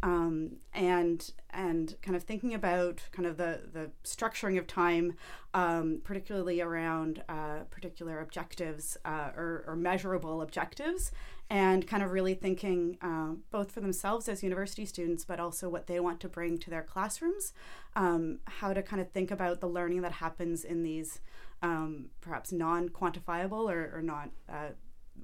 um, 0.04 0.58
and 0.74 1.32
and 1.50 1.96
kind 2.02 2.16
of 2.16 2.24
thinking 2.24 2.54
about 2.54 3.02
kind 3.12 3.26
of 3.26 3.38
the 3.38 3.62
the 3.74 3.90
structuring 4.04 4.58
of 4.58 4.68
time, 4.68 5.16
um, 5.54 6.02
particularly 6.04 6.62
around 6.62 7.24
uh, 7.28 7.60
particular 7.72 8.20
objectives 8.20 8.98
uh, 9.06 9.32
or, 9.36 9.64
or, 9.68 9.76
measurable 9.76 10.42
objectives, 10.42 11.12
and 11.50 11.88
kind 11.88 12.04
of 12.04 12.12
really 12.12 12.36
thinking 12.36 12.98
uh, 13.02 13.34
both 13.50 13.72
for 13.72 13.82
themselves 13.82 14.30
as 14.30 14.44
university 14.44 14.86
students, 14.86 15.26
but 15.26 15.40
also 15.40 15.68
what 15.68 15.88
they 15.88 16.00
want 16.00 16.20
to 16.20 16.30
bring 16.30 16.58
to 16.60 16.70
their 16.70 16.84
classrooms, 16.84 17.54
um, 17.96 18.40
how 18.46 18.74
to 18.74 18.84
kind 18.84 19.02
of 19.02 19.10
think 19.12 19.32
about 19.32 19.62
the 19.62 19.68
learning 19.68 20.02
that 20.02 20.14
happens 20.14 20.64
in 20.64 20.84
these 20.84 21.22
um, 21.64 22.10
perhaps 22.22 22.52
non-quantifiable 22.52 23.72
or, 23.72 23.92
or 23.96 24.02
not 24.04 24.30
uh, 24.48 24.70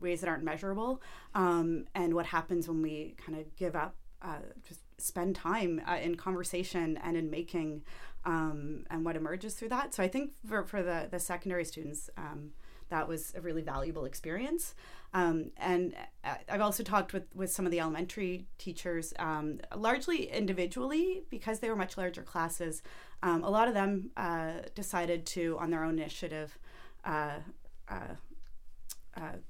ways 0.01 0.21
that 0.21 0.29
aren't 0.29 0.43
measurable, 0.43 0.99
um, 1.35 1.85
and 1.93 2.15
what 2.15 2.25
happens 2.25 2.67
when 2.67 2.81
we 2.81 3.15
kind 3.23 3.37
of 3.37 3.55
give 3.55 3.75
up 3.75 3.95
uh, 4.23 4.37
just 4.67 4.81
spend 4.97 5.35
time 5.35 5.81
uh, 5.87 5.97
in 6.01 6.15
conversation 6.15 6.97
and 7.03 7.17
in 7.17 7.29
making 7.29 7.83
um, 8.25 8.85
and 8.89 9.03
what 9.03 9.15
emerges 9.15 9.53
through 9.53 9.69
that. 9.69 9.93
So 9.93 10.01
I 10.01 10.07
think 10.07 10.31
for, 10.47 10.63
for 10.63 10.81
the, 10.81 11.07
the 11.11 11.19
secondary 11.19 11.65
students, 11.65 12.09
um, 12.17 12.51
that 12.89 13.07
was 13.07 13.33
a 13.35 13.41
really 13.41 13.61
valuable 13.61 14.05
experience. 14.05 14.75
Um, 15.13 15.51
and 15.57 15.95
uh, 16.23 16.35
I've 16.49 16.61
also 16.61 16.83
talked 16.83 17.13
with, 17.13 17.23
with 17.35 17.51
some 17.51 17.65
of 17.65 17.71
the 17.71 17.79
elementary 17.79 18.47
teachers, 18.57 19.13
um, 19.19 19.59
largely 19.75 20.31
individually 20.31 21.23
because 21.29 21.59
they 21.59 21.69
were 21.69 21.75
much 21.75 21.97
larger 21.97 22.23
classes. 22.23 22.81
Um, 23.21 23.43
a 23.43 23.49
lot 23.49 23.67
of 23.67 23.73
them 23.73 24.11
uh, 24.17 24.53
decided 24.75 25.25
to, 25.27 25.57
on 25.59 25.69
their 25.69 25.83
own 25.83 25.97
initiative, 25.99 26.57
uh, 27.05 27.39
uh, 27.89 28.15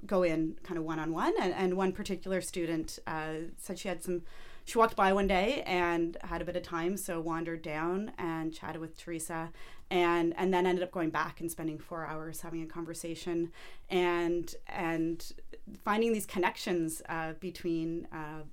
go 0.06 0.24
in 0.24 0.56
kind 0.64 0.78
of 0.78 0.84
one 0.84 1.00
on 1.00 1.14
one. 1.14 1.34
And 1.40 1.76
one 1.76 1.92
particular 1.92 2.42
student 2.42 3.00
said 3.58 3.80
she 3.80 3.88
had 3.88 4.04
some 4.04 4.24
she 4.66 4.78
walked 4.78 4.96
by 4.96 5.12
one 5.14 5.28
day 5.28 5.64
and 5.66 6.18
had 6.24 6.42
a 6.42 6.46
bit 6.46 6.56
of 6.56 6.64
time, 6.64 6.98
so 6.98 7.20
wandered 7.20 7.62
down 7.62 8.12
and 8.18 8.54
chatted 8.54 8.80
with 8.80 8.98
Teresa, 8.98 9.52
and 9.90 10.34
and 10.38 10.54
then 10.54 10.66
ended 10.66 10.84
up 10.84 10.92
going 10.92 11.10
back 11.10 11.42
and 11.42 11.52
spending 11.52 11.78
four 11.78 12.06
hours 12.06 12.42
having 12.42 12.62
a 12.62 12.66
conversation, 12.66 13.52
and 13.90 14.56
and 14.68 15.34
finding 15.84 16.14
these 16.14 16.26
connections 16.26 17.02
uh, 17.10 17.34
between. 17.40 18.08
Uh, 18.12 18.44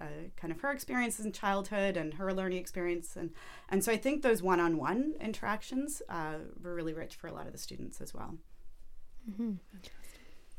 uh, 0.00 0.06
kind 0.34 0.52
of 0.52 0.60
her 0.60 0.72
experiences 0.72 1.24
in 1.24 1.30
childhood 1.30 1.96
and 1.96 2.14
her 2.14 2.32
learning 2.32 2.58
experience 2.58 3.14
and 3.14 3.30
and 3.68 3.84
so 3.84 3.92
I 3.92 3.96
think 3.96 4.22
those 4.22 4.42
one-on-one 4.42 5.14
interactions 5.20 6.02
uh, 6.08 6.38
were 6.60 6.74
really 6.74 6.92
rich 6.94 7.14
for 7.14 7.28
a 7.28 7.32
lot 7.32 7.46
of 7.46 7.52
the 7.52 7.58
students 7.58 8.00
as 8.00 8.12
well. 8.12 8.34
Mm-hmm. 9.30 9.52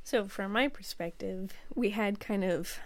So 0.04 0.26
from 0.26 0.54
my 0.54 0.68
perspective, 0.68 1.52
we 1.74 1.90
had 1.90 2.20
kind 2.20 2.44
of 2.44 2.80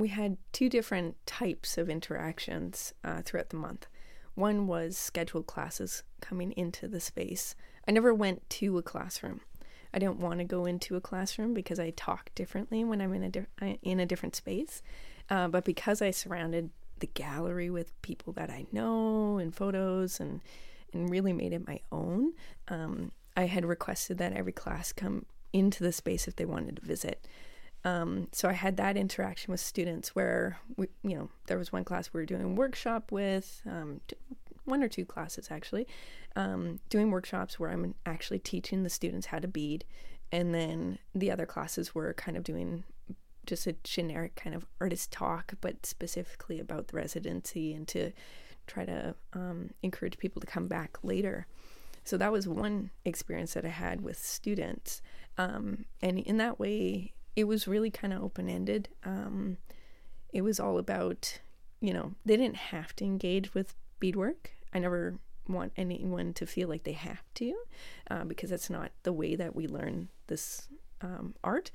we 0.00 0.08
had 0.08 0.36
two 0.52 0.68
different 0.68 1.16
types 1.26 1.78
of 1.78 1.88
interactions 1.88 2.92
uh, 3.04 3.22
throughout 3.24 3.50
the 3.50 3.56
month. 3.56 3.86
One 4.34 4.66
was 4.66 4.96
scheduled 4.96 5.46
classes 5.46 6.02
coming 6.20 6.52
into 6.52 6.86
the 6.88 7.00
space. 7.00 7.54
I 7.86 7.90
never 7.90 8.14
went 8.14 8.48
to 8.50 8.78
a 8.78 8.82
classroom. 8.82 9.40
I 9.92 9.98
didn't 9.98 10.20
want 10.20 10.38
to 10.38 10.44
go 10.44 10.66
into 10.66 10.96
a 10.96 11.00
classroom 11.00 11.54
because 11.54 11.80
I 11.80 11.90
talk 11.90 12.30
differently 12.34 12.84
when 12.84 13.00
I'm 13.00 13.14
in 13.14 13.22
a 13.24 13.30
di- 13.30 13.78
in 13.82 14.00
a 14.00 14.06
different 14.06 14.36
space. 14.36 14.82
Uh, 15.30 15.48
but 15.48 15.64
because 15.64 16.02
I 16.02 16.10
surrounded 16.10 16.70
the 17.00 17.06
gallery 17.06 17.70
with 17.70 18.00
people 18.02 18.32
that 18.34 18.50
I 18.50 18.66
know 18.72 19.38
and 19.38 19.54
photos 19.54 20.20
and 20.20 20.40
and 20.92 21.10
really 21.10 21.32
made 21.32 21.52
it 21.52 21.66
my 21.66 21.80
own, 21.92 22.32
um, 22.68 23.12
I 23.36 23.44
had 23.44 23.66
requested 23.66 24.18
that 24.18 24.32
every 24.32 24.52
class 24.52 24.92
come 24.92 25.26
into 25.52 25.82
the 25.82 25.92
space 25.92 26.28
if 26.28 26.36
they 26.36 26.44
wanted 26.44 26.76
to 26.76 26.82
visit. 26.82 27.26
Um, 27.88 28.28
so 28.32 28.48
I 28.48 28.52
had 28.52 28.76
that 28.76 28.96
interaction 28.96 29.50
with 29.50 29.60
students 29.60 30.14
where 30.14 30.58
we, 30.76 30.88
you 31.02 31.16
know, 31.16 31.30
there 31.46 31.58
was 31.58 31.72
one 31.72 31.84
class 31.84 32.10
we 32.12 32.20
were 32.20 32.26
doing 32.26 32.54
workshop 32.54 33.10
with, 33.10 33.62
um, 33.66 34.00
one 34.64 34.82
or 34.82 34.88
two 34.88 35.06
classes 35.06 35.48
actually, 35.50 35.86
um, 36.36 36.80
doing 36.90 37.10
workshops 37.10 37.58
where 37.58 37.70
I'm 37.70 37.94
actually 38.04 38.40
teaching 38.40 38.82
the 38.82 38.90
students 38.90 39.28
how 39.28 39.38
to 39.38 39.48
bead, 39.48 39.86
and 40.30 40.54
then 40.54 40.98
the 41.14 41.30
other 41.30 41.46
classes 41.46 41.94
were 41.94 42.12
kind 42.12 42.36
of 42.36 42.44
doing 42.44 42.84
just 43.46 43.66
a 43.66 43.76
generic 43.84 44.34
kind 44.34 44.54
of 44.54 44.66
artist 44.78 45.10
talk, 45.10 45.54
but 45.62 45.86
specifically 45.86 46.60
about 46.60 46.88
the 46.88 46.96
residency 46.96 47.72
and 47.72 47.88
to 47.88 48.12
try 48.66 48.84
to 48.84 49.14
um, 49.32 49.70
encourage 49.82 50.18
people 50.18 50.40
to 50.40 50.46
come 50.46 50.68
back 50.68 50.98
later. 51.02 51.46
So 52.04 52.18
that 52.18 52.32
was 52.32 52.46
one 52.46 52.90
experience 53.06 53.54
that 53.54 53.64
I 53.64 53.74
had 53.86 54.02
with 54.02 54.18
students, 54.18 55.00
um, 55.38 55.86
and 56.02 56.18
in 56.18 56.36
that 56.36 56.60
way, 56.60 57.14
it 57.38 57.46
was 57.46 57.68
really 57.68 57.88
kind 57.88 58.12
of 58.12 58.20
open 58.20 58.48
ended. 58.48 58.88
Um, 59.04 59.58
it 60.32 60.42
was 60.42 60.58
all 60.58 60.76
about, 60.76 61.38
you 61.80 61.94
know, 61.94 62.14
they 62.24 62.36
didn't 62.36 62.56
have 62.56 62.96
to 62.96 63.04
engage 63.04 63.54
with 63.54 63.76
beadwork. 64.00 64.50
I 64.74 64.80
never 64.80 65.20
want 65.46 65.70
anyone 65.76 66.32
to 66.34 66.46
feel 66.46 66.68
like 66.68 66.82
they 66.82 66.94
have 66.94 67.22
to, 67.34 67.54
uh, 68.10 68.24
because 68.24 68.50
that's 68.50 68.68
not 68.68 68.90
the 69.04 69.12
way 69.12 69.36
that 69.36 69.54
we 69.54 69.68
learn 69.68 70.08
this 70.26 70.66
um, 71.00 71.36
art. 71.44 71.70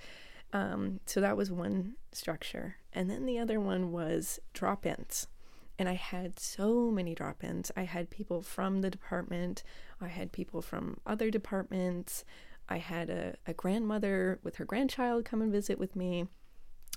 Um, 0.51 0.99
so 1.05 1.21
that 1.21 1.37
was 1.37 1.49
one 1.49 1.93
structure. 2.11 2.75
And 2.91 3.09
then 3.09 3.25
the 3.25 3.39
other 3.39 3.61
one 3.61 3.93
was 3.93 4.41
drop 4.51 4.85
ins. 4.85 5.27
And 5.79 5.87
I 5.87 5.93
had 5.93 6.41
so 6.41 6.91
many 6.91 7.15
drop 7.15 7.41
ins. 7.41 7.71
I 7.77 7.83
had 7.83 8.09
people 8.09 8.41
from 8.41 8.81
the 8.81 8.91
department, 8.91 9.63
I 10.01 10.07
had 10.07 10.33
people 10.33 10.61
from 10.61 10.97
other 11.05 11.31
departments. 11.31 12.25
I 12.69 12.77
had 12.77 13.09
a, 13.09 13.35
a 13.45 13.53
grandmother 13.53 14.39
with 14.43 14.55
her 14.57 14.65
grandchild 14.65 15.25
come 15.25 15.41
and 15.41 15.51
visit 15.51 15.77
with 15.79 15.95
me 15.95 16.27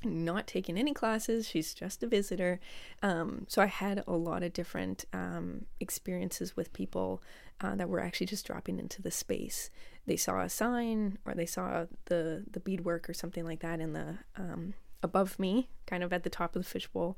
not 0.05 0.47
taking 0.47 0.77
any 0.77 0.93
classes. 0.93 1.49
She's 1.49 1.75
just 1.75 2.03
a 2.03 2.07
visitor. 2.07 2.61
Um, 3.03 3.47
so 3.49 3.63
I 3.63 3.67
had 3.67 4.05
a 4.07 4.13
lot 4.13 4.43
of 4.43 4.53
different 4.53 5.05
um, 5.13 5.67
experiences 5.81 6.57
with 6.57 6.73
people 6.73 7.23
uh, 7.61 7.75
that 7.77 7.89
were 7.89 8.01
actually 8.01 8.27
just 8.27 8.47
dropping 8.47 8.79
into 8.79 9.01
the 9.01 9.11
space. 9.11 9.71
They 10.07 10.17
saw 10.17 10.41
a 10.41 10.49
sign 10.49 11.19
or 11.25 11.35
they 11.35 11.47
saw 11.47 11.87
the 12.07 12.45
the 12.51 12.61
beadwork 12.61 13.09
or 13.09 13.15
something 13.15 13.45
like 13.45 13.61
that 13.61 13.81
in 13.81 13.93
the 13.93 14.19
um, 14.37 14.75
above 15.03 15.39
me, 15.39 15.71
kind 15.87 16.03
of 16.03 16.13
at 16.13 16.23
the 16.23 16.31
top 16.31 16.55
of 16.55 16.63
the 16.63 16.69
fishbowl, 16.69 17.17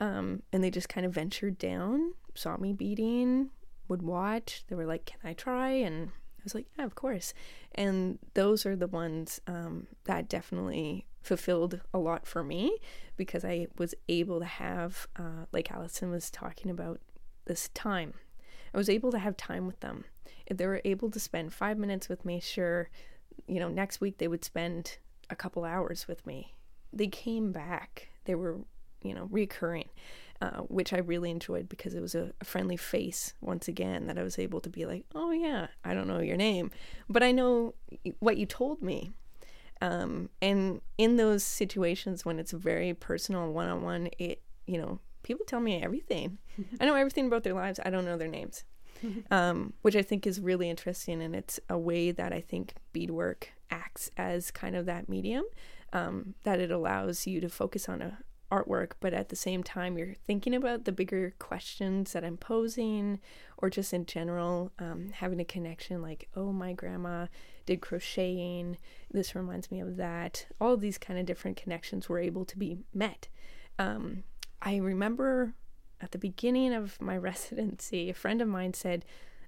um, 0.00 0.42
and 0.52 0.62
they 0.62 0.70
just 0.70 0.88
kind 0.88 1.04
of 1.04 1.12
ventured 1.12 1.58
down, 1.58 2.14
saw 2.34 2.56
me 2.56 2.72
beading, 2.72 3.50
would 3.88 4.02
watch. 4.02 4.64
They 4.68 4.76
were 4.76 4.86
like, 4.86 5.06
"Can 5.06 5.18
I 5.24 5.34
try?" 5.34 5.70
and 5.70 6.10
I 6.42 6.44
was 6.44 6.54
like, 6.56 6.66
yeah, 6.76 6.84
of 6.84 6.96
course. 6.96 7.34
And 7.76 8.18
those 8.34 8.66
are 8.66 8.74
the 8.74 8.88
ones 8.88 9.40
um, 9.46 9.86
that 10.04 10.28
definitely 10.28 11.06
fulfilled 11.22 11.80
a 11.94 11.98
lot 11.98 12.26
for 12.26 12.42
me 12.42 12.76
because 13.16 13.44
I 13.44 13.68
was 13.78 13.94
able 14.08 14.40
to 14.40 14.44
have, 14.44 15.06
uh, 15.16 15.46
like 15.52 15.70
Allison 15.70 16.10
was 16.10 16.30
talking 16.30 16.68
about, 16.68 17.00
this 17.44 17.68
time. 17.74 18.14
I 18.74 18.78
was 18.78 18.88
able 18.88 19.12
to 19.12 19.18
have 19.18 19.36
time 19.36 19.66
with 19.66 19.80
them. 19.80 20.04
If 20.46 20.56
they 20.56 20.66
were 20.66 20.80
able 20.84 21.10
to 21.10 21.20
spend 21.20 21.52
five 21.52 21.78
minutes 21.78 22.08
with 22.08 22.24
me, 22.24 22.40
sure, 22.40 22.90
you 23.46 23.60
know, 23.60 23.68
next 23.68 24.00
week 24.00 24.18
they 24.18 24.28
would 24.28 24.44
spend 24.44 24.98
a 25.30 25.36
couple 25.36 25.64
hours 25.64 26.08
with 26.08 26.26
me. 26.26 26.54
They 26.92 27.06
came 27.06 27.52
back. 27.52 28.08
They 28.24 28.34
were, 28.34 28.58
you 29.02 29.14
know, 29.14 29.28
recurring. 29.30 29.88
Uh, 30.42 30.62
which 30.62 30.92
I 30.92 30.98
really 30.98 31.30
enjoyed 31.30 31.68
because 31.68 31.94
it 31.94 32.00
was 32.00 32.16
a, 32.16 32.32
a, 32.40 32.44
friendly 32.44 32.76
face 32.76 33.32
once 33.40 33.68
again 33.68 34.08
that 34.08 34.18
I 34.18 34.24
was 34.24 34.40
able 34.40 34.60
to 34.62 34.68
be 34.68 34.86
like, 34.86 35.04
oh 35.14 35.30
yeah, 35.30 35.68
I 35.84 35.94
don't 35.94 36.08
know 36.08 36.18
your 36.18 36.36
name, 36.36 36.72
but 37.08 37.22
I 37.22 37.30
know 37.30 37.74
what 38.18 38.36
you 38.38 38.44
told 38.44 38.82
me. 38.82 39.12
Um, 39.80 40.30
and 40.40 40.80
in 40.98 41.14
those 41.14 41.44
situations 41.44 42.24
when 42.24 42.40
it's 42.40 42.50
very 42.50 42.92
personal, 42.92 43.52
one 43.52 43.68
on 43.68 43.82
one, 43.82 44.08
it 44.18 44.42
you 44.66 44.78
know 44.78 44.98
people 45.22 45.46
tell 45.46 45.60
me 45.60 45.80
everything. 45.80 46.38
I 46.80 46.86
know 46.86 46.96
everything 46.96 47.28
about 47.28 47.44
their 47.44 47.54
lives. 47.54 47.78
I 47.84 47.90
don't 47.90 48.04
know 48.04 48.16
their 48.16 48.26
names, 48.26 48.64
um, 49.30 49.74
which 49.82 49.94
I 49.94 50.02
think 50.02 50.26
is 50.26 50.40
really 50.40 50.68
interesting, 50.68 51.22
and 51.22 51.36
it's 51.36 51.60
a 51.70 51.78
way 51.78 52.10
that 52.10 52.32
I 52.32 52.40
think 52.40 52.74
beadwork 52.92 53.52
acts 53.70 54.10
as 54.16 54.50
kind 54.50 54.74
of 54.74 54.86
that 54.86 55.08
medium 55.08 55.44
um, 55.92 56.34
that 56.42 56.58
it 56.58 56.72
allows 56.72 57.28
you 57.28 57.40
to 57.40 57.48
focus 57.48 57.88
on 57.88 58.02
a, 58.02 58.18
artwork, 58.52 58.92
but 59.00 59.14
at 59.14 59.30
the 59.30 59.36
same 59.36 59.62
time, 59.62 59.96
you're 59.96 60.14
thinking 60.26 60.54
about 60.54 60.84
the 60.84 60.92
bigger 60.92 61.34
questions 61.38 62.12
that 62.12 62.24
I'm 62.24 62.36
posing, 62.36 63.18
or 63.56 63.70
just 63.70 63.94
in 63.94 64.04
general, 64.04 64.70
um, 64.78 65.10
having 65.14 65.40
a 65.40 65.44
connection 65.44 66.02
like, 66.02 66.28
oh, 66.36 66.52
my 66.52 66.74
grandma 66.74 67.26
did 67.64 67.80
crocheting. 67.80 68.76
This 69.10 69.34
reminds 69.34 69.70
me 69.70 69.80
of 69.80 69.96
that. 69.96 70.46
All 70.60 70.74
of 70.74 70.80
these 70.80 70.98
kind 70.98 71.18
of 71.18 71.24
different 71.24 71.56
connections 71.56 72.08
were 72.08 72.18
able 72.18 72.44
to 72.44 72.58
be 72.58 72.78
met. 72.92 73.28
Um, 73.78 74.24
I 74.60 74.76
remember 74.76 75.54
at 76.00 76.12
the 76.12 76.18
beginning 76.18 76.74
of 76.74 77.00
my 77.00 77.16
residency, 77.30 78.10
a 78.10 78.14
friend 78.14 78.42
of 78.42 78.48
mine 78.48 78.74
said, 78.74 79.04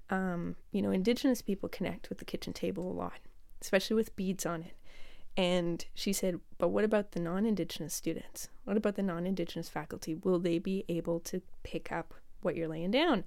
um, 0.09 0.55
you 0.71 0.81
know, 0.81 0.91
Indigenous 0.91 1.41
people 1.41 1.69
connect 1.69 2.09
with 2.09 2.17
the 2.17 2.25
kitchen 2.25 2.53
table 2.53 2.91
a 2.91 2.93
lot, 2.93 3.19
especially 3.61 3.95
with 3.95 4.15
beads 4.15 4.45
on 4.45 4.63
it. 4.63 4.73
And 5.37 5.85
she 5.93 6.13
said, 6.13 6.39
But 6.57 6.69
what 6.69 6.83
about 6.83 7.11
the 7.11 7.19
non 7.19 7.45
Indigenous 7.45 7.93
students? 7.93 8.49
What 8.63 8.77
about 8.77 8.95
the 8.95 9.03
non 9.03 9.25
Indigenous 9.25 9.69
faculty? 9.69 10.15
Will 10.15 10.39
they 10.39 10.59
be 10.59 10.85
able 10.87 11.19
to 11.21 11.41
pick 11.63 11.91
up 11.91 12.13
what 12.41 12.55
you're 12.55 12.67
laying 12.67 12.91
down? 12.91 13.25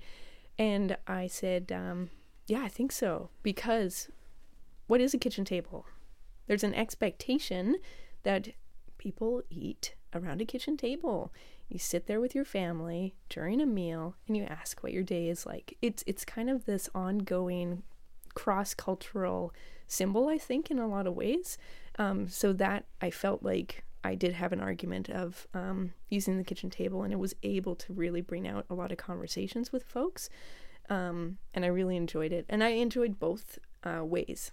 And 0.58 0.96
I 1.06 1.26
said, 1.26 1.70
um, 1.72 2.10
Yeah, 2.46 2.62
I 2.62 2.68
think 2.68 2.92
so. 2.92 3.30
Because 3.42 4.08
what 4.86 5.00
is 5.00 5.12
a 5.12 5.18
kitchen 5.18 5.44
table? 5.44 5.86
There's 6.46 6.64
an 6.64 6.74
expectation 6.74 7.76
that 8.22 8.48
people 8.96 9.42
eat 9.50 9.94
around 10.14 10.40
a 10.40 10.46
kitchen 10.46 10.76
table. 10.76 11.32
You 11.68 11.78
sit 11.78 12.06
there 12.06 12.20
with 12.20 12.34
your 12.34 12.46
family 12.46 13.14
during 13.28 13.60
a 13.60 13.66
meal 13.66 14.14
and 14.26 14.36
you 14.36 14.44
ask 14.44 14.82
what 14.82 14.92
your 14.92 15.02
day 15.02 15.28
is 15.28 15.44
like. 15.44 15.76
It's 15.82 16.02
it's 16.06 16.24
kind 16.24 16.48
of 16.48 16.64
this 16.64 16.88
ongoing 16.94 17.82
cross-cultural 18.34 19.52
symbol, 19.86 20.28
I 20.28 20.38
think, 20.38 20.70
in 20.70 20.78
a 20.78 20.86
lot 20.86 21.06
of 21.06 21.14
ways. 21.14 21.58
Um, 21.98 22.28
so 22.28 22.52
that 22.54 22.86
I 23.02 23.10
felt 23.10 23.42
like 23.42 23.84
I 24.04 24.14
did 24.14 24.32
have 24.34 24.52
an 24.52 24.60
argument 24.60 25.10
of 25.10 25.46
um, 25.52 25.92
using 26.08 26.38
the 26.38 26.44
kitchen 26.44 26.70
table, 26.70 27.02
and 27.02 27.12
it 27.12 27.18
was 27.18 27.34
able 27.42 27.74
to 27.76 27.92
really 27.92 28.20
bring 28.20 28.46
out 28.46 28.64
a 28.70 28.74
lot 28.74 28.92
of 28.92 28.98
conversations 28.98 29.72
with 29.72 29.82
folks. 29.82 30.30
Um, 30.88 31.38
and 31.52 31.64
I 31.64 31.68
really 31.68 31.96
enjoyed 31.96 32.32
it. 32.32 32.46
And 32.48 32.62
I 32.64 32.68
enjoyed 32.68 33.18
both 33.18 33.58
uh, 33.84 34.04
ways. 34.04 34.52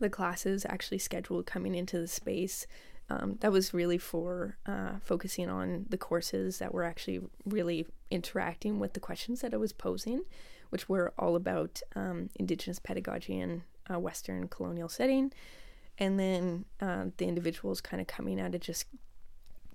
The 0.00 0.10
classes 0.10 0.66
actually 0.68 0.98
scheduled 0.98 1.46
coming 1.46 1.74
into 1.74 2.00
the 2.00 2.08
space. 2.08 2.66
Um, 3.10 3.36
that 3.40 3.52
was 3.52 3.74
really 3.74 3.98
for 3.98 4.56
uh, 4.66 4.94
focusing 5.02 5.50
on 5.50 5.86
the 5.90 5.98
courses 5.98 6.58
that 6.58 6.72
were 6.72 6.84
actually 6.84 7.20
really 7.44 7.86
interacting 8.10 8.80
with 8.80 8.94
the 8.94 9.00
questions 9.00 9.42
that 9.42 9.52
I 9.52 9.58
was 9.58 9.74
posing, 9.74 10.22
which 10.70 10.88
were 10.88 11.12
all 11.18 11.36
about 11.36 11.82
um, 11.94 12.30
Indigenous 12.36 12.78
pedagogy 12.78 13.38
and 13.38 13.62
a 13.88 13.98
Western 13.98 14.48
colonial 14.48 14.88
setting 14.88 15.32
and 15.98 16.18
then 16.18 16.64
uh, 16.80 17.06
the 17.16 17.26
individuals 17.26 17.80
kind 17.80 18.00
of 18.00 18.06
coming 18.06 18.40
out 18.40 18.54
of 18.54 18.60
just 18.60 18.86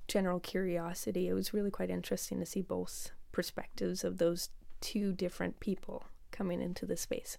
general 0.07 0.39
curiosity. 0.39 1.27
It 1.27 1.33
was 1.33 1.53
really 1.53 1.71
quite 1.71 1.89
interesting 1.89 2.39
to 2.39 2.45
see 2.45 2.61
both 2.61 3.11
perspectives 3.31 4.03
of 4.03 4.17
those 4.17 4.49
two 4.81 5.13
different 5.13 5.59
people 5.59 6.03
coming 6.31 6.61
into 6.61 6.85
the 6.85 6.97
space. 6.97 7.37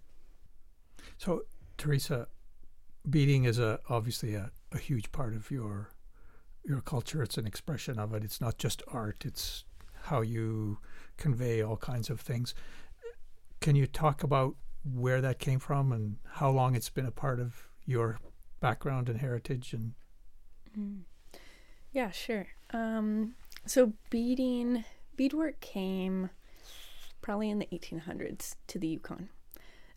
So, 1.19 1.43
Teresa, 1.77 2.29
beading 3.09 3.45
is 3.45 3.59
a 3.59 3.81
obviously 3.89 4.35
a, 4.35 4.51
a 4.73 4.79
huge 4.79 5.13
part 5.13 5.35
of 5.35 5.51
your 5.51 5.91
your 6.65 6.81
culture. 6.81 7.23
It's 7.23 7.39
an 7.39 7.47
expression 7.47 7.99
of 7.99 8.15
it. 8.15 8.23
It's 8.23 8.41
not 8.41 8.59
just 8.59 8.83
art. 8.89 9.25
It's 9.25 9.65
how 10.03 10.21
you 10.21 10.79
convey 11.17 11.63
all 11.63 11.77
kinds 11.77 12.11
of 12.11 12.21
things. 12.21 12.55
Can 13.61 13.77
you 13.77 13.87
talk 13.87 14.23
about 14.23 14.57
where 14.85 15.21
that 15.21 15.39
came 15.39 15.59
from 15.59 15.93
and 15.93 16.17
how 16.25 16.51
long 16.51 16.75
it's 16.75 16.89
been 16.89 17.07
a 17.07 17.11
part 17.11 17.41
of 17.41 17.69
your 17.85 18.19
background 18.61 19.09
and 19.09 19.21
heritage 19.21 19.73
and 19.73 19.95
mm. 20.79 21.01
yeah 21.93 22.11
sure. 22.11 22.47
Um, 22.73 23.35
so 23.67 23.93
beading 24.11 24.85
beadwork 25.17 25.61
came 25.61 26.31
probably 27.21 27.51
in 27.51 27.59
the 27.59 27.69
1800s 27.73 28.57
to 28.69 28.79
the 28.79 28.89
yukon. 28.89 29.29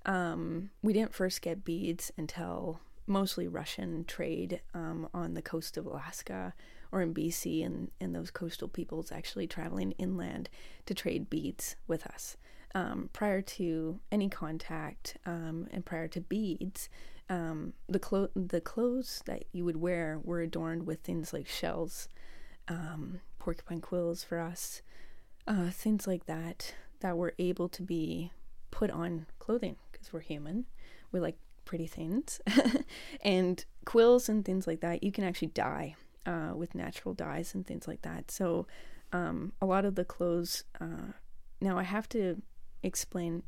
Um, 0.05 0.71
we 0.81 0.91
didn't 0.91 1.13
first 1.13 1.41
get 1.41 1.63
beads 1.63 2.11
until 2.17 2.79
mostly 3.05 3.49
russian 3.49 4.05
trade 4.05 4.61
um, 4.73 5.09
on 5.13 5.33
the 5.33 5.41
coast 5.41 5.75
of 5.75 5.85
alaska 5.85 6.53
or 6.89 7.01
in 7.01 7.13
bc 7.13 7.65
and, 7.65 7.91
and 7.99 8.15
those 8.15 8.31
coastal 8.31 8.69
peoples 8.69 9.11
actually 9.11 9.45
traveling 9.45 9.91
inland 9.93 10.49
to 10.85 10.93
trade 10.93 11.29
beads 11.29 11.75
with 11.87 12.05
us. 12.05 12.37
Um, 12.75 13.09
prior 13.13 13.41
to 13.41 13.99
any 14.11 14.29
contact 14.29 15.17
um, 15.25 15.67
and 15.71 15.85
prior 15.85 16.07
to 16.07 16.21
beads, 16.21 16.89
um, 17.29 17.73
the 17.87 17.99
clo- 17.99 18.29
the 18.35 18.61
clothes 18.61 19.21
that 19.25 19.45
you 19.51 19.65
would 19.65 19.77
wear 19.77 20.19
were 20.23 20.41
adorned 20.41 20.85
with 20.85 21.01
things 21.01 21.33
like 21.33 21.47
shells, 21.47 22.07
um, 22.67 23.21
porcupine 23.39 23.81
quills 23.81 24.23
for 24.23 24.39
us, 24.39 24.81
uh, 25.47 25.69
things 25.69 26.07
like 26.07 26.25
that 26.25 26.73
that 26.99 27.17
were 27.17 27.33
able 27.39 27.67
to 27.69 27.81
be 27.81 28.31
put 28.71 28.89
on 28.91 29.25
clothing 29.39 29.75
because 29.91 30.11
we're 30.11 30.21
human. 30.21 30.65
We 31.11 31.19
like 31.19 31.37
pretty 31.65 31.87
things, 31.87 32.41
and 33.21 33.63
quills 33.85 34.29
and 34.29 34.43
things 34.43 34.67
like 34.67 34.81
that. 34.81 35.03
You 35.03 35.11
can 35.11 35.23
actually 35.23 35.49
dye 35.49 35.95
uh, 36.25 36.51
with 36.55 36.75
natural 36.75 37.13
dyes 37.13 37.53
and 37.53 37.65
things 37.65 37.87
like 37.87 38.01
that. 38.01 38.31
So 38.31 38.67
um, 39.11 39.53
a 39.61 39.65
lot 39.65 39.85
of 39.85 39.95
the 39.95 40.05
clothes. 40.05 40.63
Uh, 40.79 41.13
now 41.61 41.77
I 41.77 41.83
have 41.83 42.09
to 42.09 42.41
explain 42.81 43.43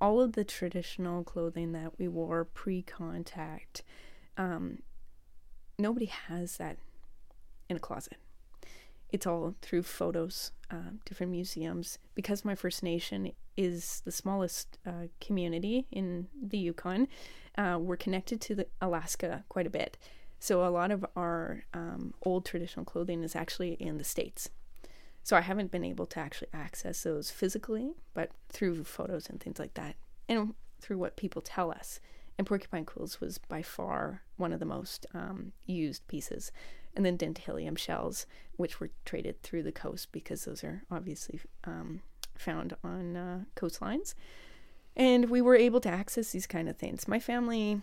all 0.00 0.20
of 0.20 0.32
the 0.32 0.44
traditional 0.44 1.24
clothing 1.24 1.72
that 1.72 1.98
we 1.98 2.08
wore 2.08 2.44
pre 2.44 2.82
contact. 2.82 3.82
Um, 4.36 4.78
nobody 5.78 6.06
has 6.06 6.56
that 6.58 6.78
in 7.68 7.76
a 7.76 7.80
closet. 7.80 8.16
It's 9.10 9.26
all 9.26 9.54
through 9.62 9.84
photos, 9.84 10.52
uh, 10.70 10.92
different 11.04 11.32
museums. 11.32 11.98
Because 12.14 12.44
my 12.44 12.54
First 12.54 12.82
Nation 12.82 13.32
is 13.56 14.02
the 14.04 14.12
smallest 14.12 14.78
uh, 14.86 15.08
community 15.20 15.86
in 15.90 16.28
the 16.40 16.58
Yukon, 16.58 17.08
uh, 17.56 17.76
we're 17.80 17.96
connected 17.96 18.40
to 18.40 18.64
Alaska 18.80 19.44
quite 19.48 19.66
a 19.66 19.70
bit. 19.70 19.98
So 20.38 20.64
a 20.64 20.70
lot 20.70 20.92
of 20.92 21.04
our 21.16 21.64
um, 21.74 22.14
old 22.22 22.44
traditional 22.44 22.84
clothing 22.84 23.24
is 23.24 23.34
actually 23.34 23.72
in 23.72 23.98
the 23.98 24.04
States. 24.04 24.50
So 25.28 25.36
I 25.36 25.42
haven't 25.42 25.70
been 25.70 25.84
able 25.84 26.06
to 26.06 26.20
actually 26.20 26.48
access 26.54 27.02
those 27.02 27.30
physically, 27.30 27.92
but 28.14 28.30
through 28.48 28.82
photos 28.84 29.28
and 29.28 29.38
things 29.38 29.58
like 29.58 29.74
that, 29.74 29.96
and 30.26 30.54
through 30.80 30.96
what 30.96 31.18
people 31.18 31.42
tell 31.42 31.70
us 31.70 32.00
and 32.38 32.46
porcupine 32.46 32.86
quills 32.86 33.20
was 33.20 33.36
by 33.36 33.60
far 33.60 34.22
one 34.38 34.54
of 34.54 34.58
the 34.58 34.64
most 34.64 35.04
um, 35.12 35.52
used 35.66 36.08
pieces. 36.08 36.50
And 36.96 37.04
then 37.04 37.18
dentalium 37.18 37.76
shells, 37.76 38.24
which 38.56 38.80
were 38.80 38.88
traded 39.04 39.42
through 39.42 39.64
the 39.64 39.70
coast 39.70 40.12
because 40.12 40.46
those 40.46 40.64
are 40.64 40.82
obviously 40.90 41.40
um, 41.64 42.00
found 42.34 42.74
on 42.82 43.14
uh, 43.14 43.40
coastlines. 43.54 44.14
And 44.96 45.28
we 45.28 45.42
were 45.42 45.56
able 45.56 45.80
to 45.80 45.90
access 45.90 46.32
these 46.32 46.46
kind 46.46 46.70
of 46.70 46.78
things. 46.78 47.06
My 47.06 47.20
family 47.20 47.82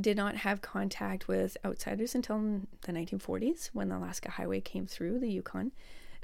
did 0.00 0.16
not 0.16 0.36
have 0.36 0.62
contact 0.62 1.28
with 1.28 1.58
outsiders 1.66 2.14
until 2.14 2.62
the 2.80 2.92
1940s 2.92 3.68
when 3.74 3.90
the 3.90 3.98
Alaska 3.98 4.30
Highway 4.30 4.62
came 4.62 4.86
through 4.86 5.18
the 5.18 5.28
Yukon. 5.28 5.72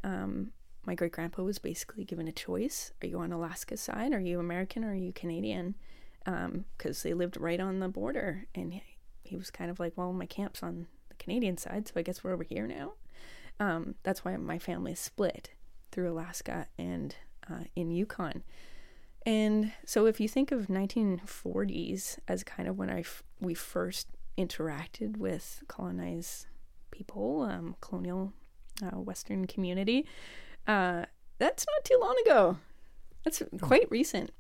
Um, 0.05 0.53
my 0.85 0.95
great 0.95 1.13
grandpa 1.13 1.43
was 1.43 1.59
basically 1.59 2.05
given 2.05 2.27
a 2.27 2.33
choice 2.33 2.93
are 3.03 3.07
you 3.07 3.19
on 3.19 3.33
Alaska's 3.33 3.81
side? 3.81 4.13
Are 4.13 4.21
you 4.21 4.41
American 4.41 4.85
or 4.85 4.91
are 4.91 4.95
you 4.95 5.13
Canadian? 5.13 5.77
Because 6.25 7.05
um, 7.05 7.09
they 7.09 7.15
lived 7.15 7.37
right 7.37 7.61
on 7.61 7.81
the 7.81 7.89
border. 7.89 8.47
And 8.55 8.73
he, 8.75 8.83
he, 9.23 9.37
was 9.37 9.51
kind 9.51 9.71
of 9.71 9.79
like, 9.81 9.93
well, 9.97 10.13
my 10.13 10.27
camp's 10.27 10.63
on 10.63 10.87
the 11.09 11.15
Canadian 11.17 11.57
side, 11.57 11.89
so 11.89 11.95
I 11.97 12.03
guess 12.03 12.23
we're 12.23 12.33
over 12.33 12.45
here 12.45 12.67
now. 12.67 12.95
Um, 13.61 13.95
that's 14.03 14.25
why 14.25 14.37
my 14.37 14.59
family 14.59 14.95
split 14.95 15.51
through 15.91 16.11
Alaska 16.11 16.67
and 16.79 17.15
uh, 17.51 17.65
in 17.77 17.91
Yukon. 17.91 18.43
And 19.25 19.73
so 19.87 20.07
if 20.07 20.21
you 20.21 20.29
think 20.29 20.51
of 20.51 20.67
1940s 20.67 22.19
as 22.27 22.43
kind 22.43 22.69
of 22.69 22.77
when 22.77 22.91
I 22.91 23.01
f- 23.01 23.23
we 23.41 23.55
first 23.55 24.09
interacted 24.37 25.17
with 25.17 25.63
colonized 25.69 26.47
people, 26.91 27.43
um, 27.43 27.77
colonial 27.81 28.33
uh, 28.83 28.99
Western 28.99 29.47
community, 29.47 30.07
uh, 30.67 31.05
that's 31.39 31.67
not 31.67 31.85
too 31.85 31.99
long 32.01 32.17
ago. 32.25 32.59
That's 33.25 33.43
quite 33.61 33.91
recent. 33.91 34.31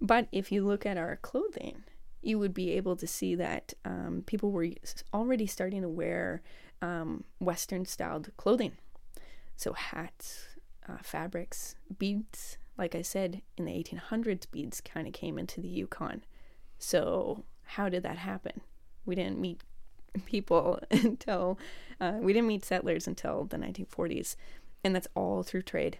But 0.00 0.28
if 0.32 0.52
you 0.52 0.66
look 0.66 0.84
at 0.86 0.96
our 0.96 1.16
clothing, 1.16 1.84
you 2.22 2.38
would 2.38 2.54
be 2.54 2.72
able 2.72 2.96
to 2.96 3.06
see 3.06 3.34
that 3.34 3.74
um, 3.84 4.22
people 4.26 4.50
were 4.50 4.68
already 5.12 5.46
starting 5.46 5.82
to 5.82 5.88
wear 5.88 6.42
um, 6.82 7.24
Western 7.38 7.84
styled 7.84 8.30
clothing. 8.36 8.72
So 9.56 9.72
hats, 9.72 10.48
uh, 10.88 10.98
fabrics, 11.02 11.76
beads, 11.98 12.58
like 12.76 12.94
I 12.94 13.02
said, 13.02 13.42
in 13.56 13.66
the 13.66 13.72
1800s, 13.72 14.50
beads 14.50 14.80
kind 14.80 15.06
of 15.06 15.12
came 15.12 15.38
into 15.38 15.60
the 15.60 15.68
Yukon. 15.68 16.24
So, 16.78 17.44
how 17.62 17.88
did 17.88 18.02
that 18.02 18.18
happen? 18.18 18.60
We 19.06 19.14
didn't 19.14 19.38
meet 19.38 19.62
people 20.26 20.80
until, 20.90 21.58
uh, 22.00 22.14
we 22.20 22.32
didn't 22.32 22.48
meet 22.48 22.64
settlers 22.64 23.06
until 23.06 23.44
the 23.44 23.56
1940s. 23.56 24.36
And 24.82 24.94
that's 24.94 25.08
all 25.14 25.42
through 25.42 25.62
trade, 25.62 25.98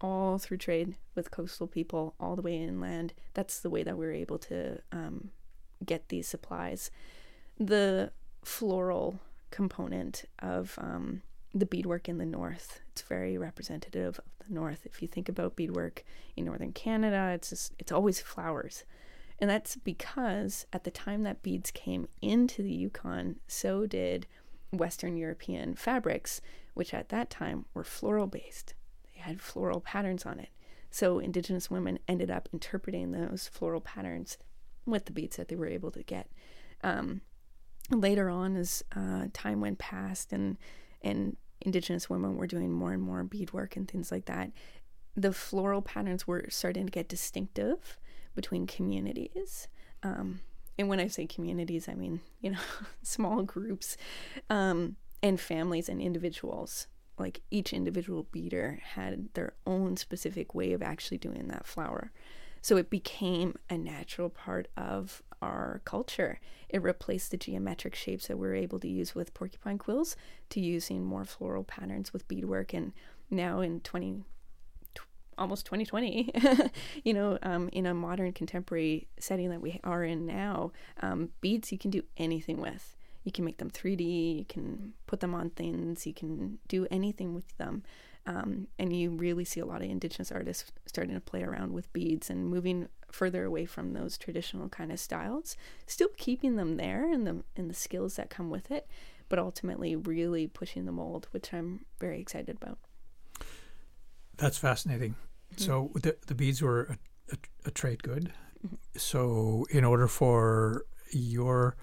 all 0.00 0.38
through 0.38 0.58
trade 0.58 0.96
with 1.14 1.30
coastal 1.30 1.66
people, 1.66 2.14
all 2.18 2.36
the 2.36 2.42
way 2.42 2.56
inland. 2.56 3.14
That's 3.34 3.60
the 3.60 3.70
way 3.70 3.82
that 3.82 3.96
we 3.96 4.06
were 4.06 4.12
able 4.12 4.38
to 4.38 4.80
um, 4.90 5.30
get 5.84 6.08
these 6.08 6.26
supplies. 6.26 6.90
The 7.58 8.10
floral 8.42 9.20
component 9.50 10.24
of 10.40 10.76
um, 10.78 11.22
the 11.54 11.66
beadwork 11.66 12.08
in 12.08 12.18
the 12.18 12.26
north. 12.26 12.80
It's 12.90 13.02
very 13.02 13.38
representative 13.38 14.18
of 14.18 14.46
the 14.46 14.52
north. 14.52 14.84
If 14.84 15.00
you 15.00 15.08
think 15.08 15.28
about 15.28 15.56
beadwork 15.56 16.02
in 16.36 16.44
northern 16.44 16.72
Canada, 16.72 17.30
it's 17.34 17.50
just 17.50 17.72
it's 17.78 17.92
always 17.92 18.20
flowers. 18.20 18.84
And 19.38 19.50
that's 19.50 19.76
because 19.76 20.66
at 20.72 20.84
the 20.84 20.90
time 20.90 21.22
that 21.24 21.42
beads 21.42 21.70
came 21.70 22.08
into 22.22 22.62
the 22.62 22.72
Yukon, 22.72 23.36
so 23.48 23.86
did 23.86 24.26
Western 24.72 25.16
European 25.16 25.74
fabrics, 25.74 26.40
which 26.74 26.94
at 26.94 27.08
that 27.08 27.30
time 27.30 27.64
were 27.74 27.84
floral 27.84 28.26
based. 28.26 28.74
They 29.12 29.20
had 29.20 29.40
floral 29.40 29.80
patterns 29.80 30.24
on 30.24 30.38
it. 30.38 30.50
So 30.90 31.18
indigenous 31.18 31.70
women 31.70 31.98
ended 32.06 32.30
up 32.30 32.48
interpreting 32.52 33.10
those 33.10 33.48
floral 33.48 33.80
patterns 33.80 34.38
with 34.86 35.06
the 35.06 35.12
beads 35.12 35.36
that 35.36 35.48
they 35.48 35.56
were 35.56 35.66
able 35.66 35.90
to 35.90 36.02
get. 36.02 36.30
Um, 36.82 37.22
later 37.90 38.30
on, 38.30 38.56
as 38.56 38.84
uh, 38.94 39.26
time 39.32 39.60
went 39.60 39.78
past 39.78 40.32
and 40.32 40.56
and 41.02 41.36
indigenous 41.60 42.08
women 42.08 42.36
were 42.36 42.46
doing 42.46 42.72
more 42.72 42.92
and 42.92 43.02
more 43.02 43.22
beadwork 43.24 43.76
and 43.76 43.88
things 43.88 44.10
like 44.10 44.26
that, 44.26 44.50
the 45.16 45.32
floral 45.32 45.82
patterns 45.82 46.26
were 46.26 46.46
starting 46.48 46.86
to 46.86 46.92
get 46.92 47.08
distinctive 47.08 47.98
between 48.34 48.66
communities. 48.66 49.68
Um, 50.02 50.40
and 50.78 50.88
when 50.88 51.00
I 51.00 51.06
say 51.08 51.26
communities, 51.26 51.88
I 51.88 51.94
mean, 51.94 52.20
you 52.40 52.50
know, 52.50 52.58
small 53.02 53.42
groups 53.42 53.96
um, 54.50 54.96
and 55.22 55.40
families 55.40 55.88
and 55.88 56.00
individuals. 56.00 56.86
Like 57.16 57.42
each 57.50 57.72
individual 57.72 58.26
beader 58.32 58.80
had 58.82 59.28
their 59.34 59.54
own 59.66 59.96
specific 59.96 60.54
way 60.54 60.72
of 60.72 60.82
actually 60.82 61.18
doing 61.18 61.46
that 61.48 61.66
flower. 61.66 62.10
So 62.60 62.76
it 62.76 62.90
became 62.90 63.56
a 63.70 63.76
natural 63.76 64.30
part 64.30 64.68
of 64.76 65.22
our 65.42 65.82
culture. 65.84 66.40
It 66.70 66.82
replaced 66.82 67.30
the 67.30 67.36
geometric 67.36 67.94
shapes 67.94 68.26
that 68.26 68.38
we 68.38 68.48
were 68.48 68.54
able 68.54 68.80
to 68.80 68.88
use 68.88 69.14
with 69.14 69.34
porcupine 69.34 69.78
quills 69.78 70.16
to 70.48 70.60
using 70.60 71.04
more 71.04 71.24
floral 71.24 71.62
patterns 71.62 72.12
with 72.12 72.26
beadwork. 72.26 72.72
And 72.72 72.94
now 73.30 73.60
in 73.60 73.80
20, 73.80 74.24
almost 75.38 75.66
2020, 75.66 76.32
you 77.04 77.14
know, 77.14 77.38
um, 77.42 77.68
in 77.72 77.86
a 77.86 77.94
modern 77.94 78.32
contemporary 78.32 79.08
setting 79.18 79.50
that 79.50 79.60
we 79.60 79.80
are 79.84 80.04
in 80.04 80.26
now, 80.26 80.72
um, 81.00 81.30
beads 81.40 81.72
you 81.72 81.78
can 81.78 81.90
do 81.90 82.02
anything 82.16 82.60
with. 82.60 82.96
You 83.24 83.32
can 83.32 83.44
make 83.44 83.56
them 83.56 83.70
3D, 83.70 84.38
you 84.38 84.44
can 84.44 84.92
put 85.06 85.20
them 85.20 85.34
on 85.34 85.50
things, 85.50 86.06
you 86.06 86.12
can 86.12 86.58
do 86.68 86.86
anything 86.90 87.34
with 87.34 87.56
them. 87.56 87.82
Um, 88.26 88.68
and 88.78 88.94
you 88.94 89.10
really 89.10 89.44
see 89.44 89.60
a 89.60 89.66
lot 89.66 89.82
of 89.82 89.90
indigenous 89.90 90.32
artists 90.32 90.72
starting 90.86 91.14
to 91.14 91.20
play 91.20 91.42
around 91.42 91.72
with 91.72 91.92
beads 91.92 92.30
and 92.30 92.48
moving 92.48 92.88
further 93.12 93.44
away 93.44 93.66
from 93.66 93.92
those 93.92 94.16
traditional 94.16 94.68
kind 94.68 94.90
of 94.90 94.98
styles, 94.98 95.56
still 95.86 96.08
keeping 96.16 96.56
them 96.56 96.76
there 96.76 97.10
and 97.10 97.26
the 97.26 97.44
and 97.54 97.68
the 97.68 97.74
skills 97.74 98.16
that 98.16 98.30
come 98.30 98.50
with 98.50 98.70
it, 98.70 98.88
but 99.28 99.38
ultimately 99.38 99.94
really 99.94 100.46
pushing 100.46 100.86
the 100.86 100.92
mold, 100.92 101.28
which 101.32 101.52
I'm 101.52 101.84
very 102.00 102.20
excited 102.20 102.56
about. 102.60 102.78
That's 104.36 104.58
fascinating. 104.58 105.12
Mm-hmm. 105.54 105.64
So 105.64 105.90
the 105.94 106.16
the 106.26 106.34
beads 106.34 106.62
were 106.62 106.82
a, 106.82 106.98
a, 107.32 107.36
a 107.66 107.70
trade 107.70 108.02
good. 108.02 108.32
Mm-hmm. 108.64 108.76
So 108.96 109.66
in 109.70 109.84
order 109.84 110.08
for 110.08 110.86
your 111.10 111.76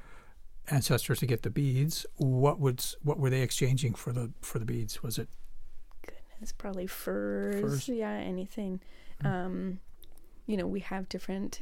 ancestors 0.68 1.20
to 1.20 1.26
get 1.26 1.44
the 1.44 1.50
beads, 1.50 2.06
what 2.16 2.60
would 2.60 2.84
what 3.04 3.20
were 3.20 3.30
they 3.30 3.42
exchanging 3.42 3.94
for 3.94 4.12
the 4.12 4.32
for 4.42 4.60
the 4.60 4.66
beads? 4.66 5.04
Was 5.04 5.18
it 5.18 5.30
goodness, 6.06 6.52
probably 6.52 6.88
furs, 6.88 7.62
furs. 7.62 7.90
yeah, 7.90 8.12
anything. 8.12 8.82
Mm. 9.24 9.30
Um, 9.30 9.80
you 10.48 10.58
know, 10.58 10.68
we 10.68 10.80
have 10.82 11.08
different. 11.10 11.62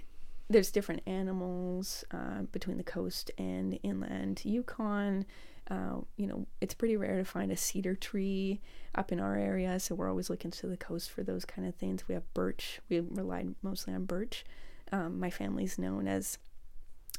There's 0.52 0.72
different 0.72 1.04
animals 1.06 2.04
uh, 2.12 2.42
between 2.52 2.78
the 2.78 2.84
coast 2.84 3.30
and 3.38 3.78
inland 3.84 4.42
Yukon. 4.44 5.26
Uh, 5.70 6.02
you 6.18 6.26
know, 6.26 6.48
it's 6.62 6.74
pretty 6.74 6.98
rare 6.98 7.18
to 7.18 7.26
find 7.26 7.52
a 7.52 7.58
cedar 7.58 7.96
tree 7.96 8.60
up 8.96 9.12
in 9.12 9.20
our 9.20 9.36
area, 9.36 9.80
so 9.80 9.94
we're 9.94 10.10
always 10.10 10.30
looking 10.30 10.50
to 10.50 10.68
the 10.68 10.78
coast 10.78 11.12
for 11.12 11.24
those 11.24 11.46
kind 11.46 11.68
of 11.68 11.76
things. 11.76 12.08
We 12.08 12.16
have 12.16 12.34
birch. 12.34 12.80
We 12.90 13.02
relied 13.02 13.54
mostly 13.62 13.94
on 13.94 14.06
birch. 14.06 14.46
Um, 14.92 15.20
my 15.20 15.30
family's 15.30 15.78
known 15.78 16.08
as 16.08 16.40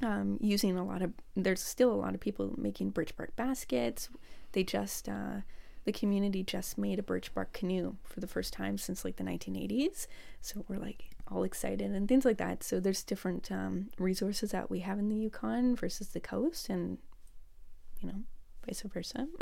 um, 0.03 0.39
using 0.41 0.77
a 0.77 0.85
lot 0.85 1.03
of. 1.03 1.13
There's 1.37 1.63
still 1.63 1.93
a 1.93 1.95
lot 1.95 2.15
of 2.15 2.21
people 2.21 2.55
making 2.57 2.91
birch 2.91 3.17
bark 3.17 3.37
baskets. 3.37 4.09
They 4.53 4.65
just 4.65 5.09
uh, 5.09 5.43
the 5.85 5.93
community 5.93 6.43
just 6.43 6.77
made 6.77 6.99
a 6.99 7.03
birch 7.03 7.33
bark 7.35 7.53
canoe 7.53 7.97
for 8.05 8.21
the 8.21 8.27
first 8.27 8.53
time 8.53 8.79
since 8.79 9.05
like 9.05 9.17
the 9.17 9.25
1980s. 9.25 10.07
So 10.41 10.65
we're 10.69 10.79
like 10.79 11.11
all 11.31 11.45
excited 11.45 11.91
and 11.93 12.09
things 12.09 12.25
like 12.25 12.39
that. 12.39 12.63
So 12.63 12.81
there's 12.81 13.03
different 13.03 13.51
um, 13.51 13.91
resources 13.99 14.51
that 14.51 14.71
we 14.71 14.81
have 14.81 14.99
in 14.99 15.09
the 15.09 15.17
Yukon 15.17 15.77
versus 15.77 16.09
the 16.09 16.21
coast, 16.21 16.69
and 16.69 16.99
you 18.01 18.09
know, 18.09 18.23
vice 18.67 18.83
versa. 18.83 19.27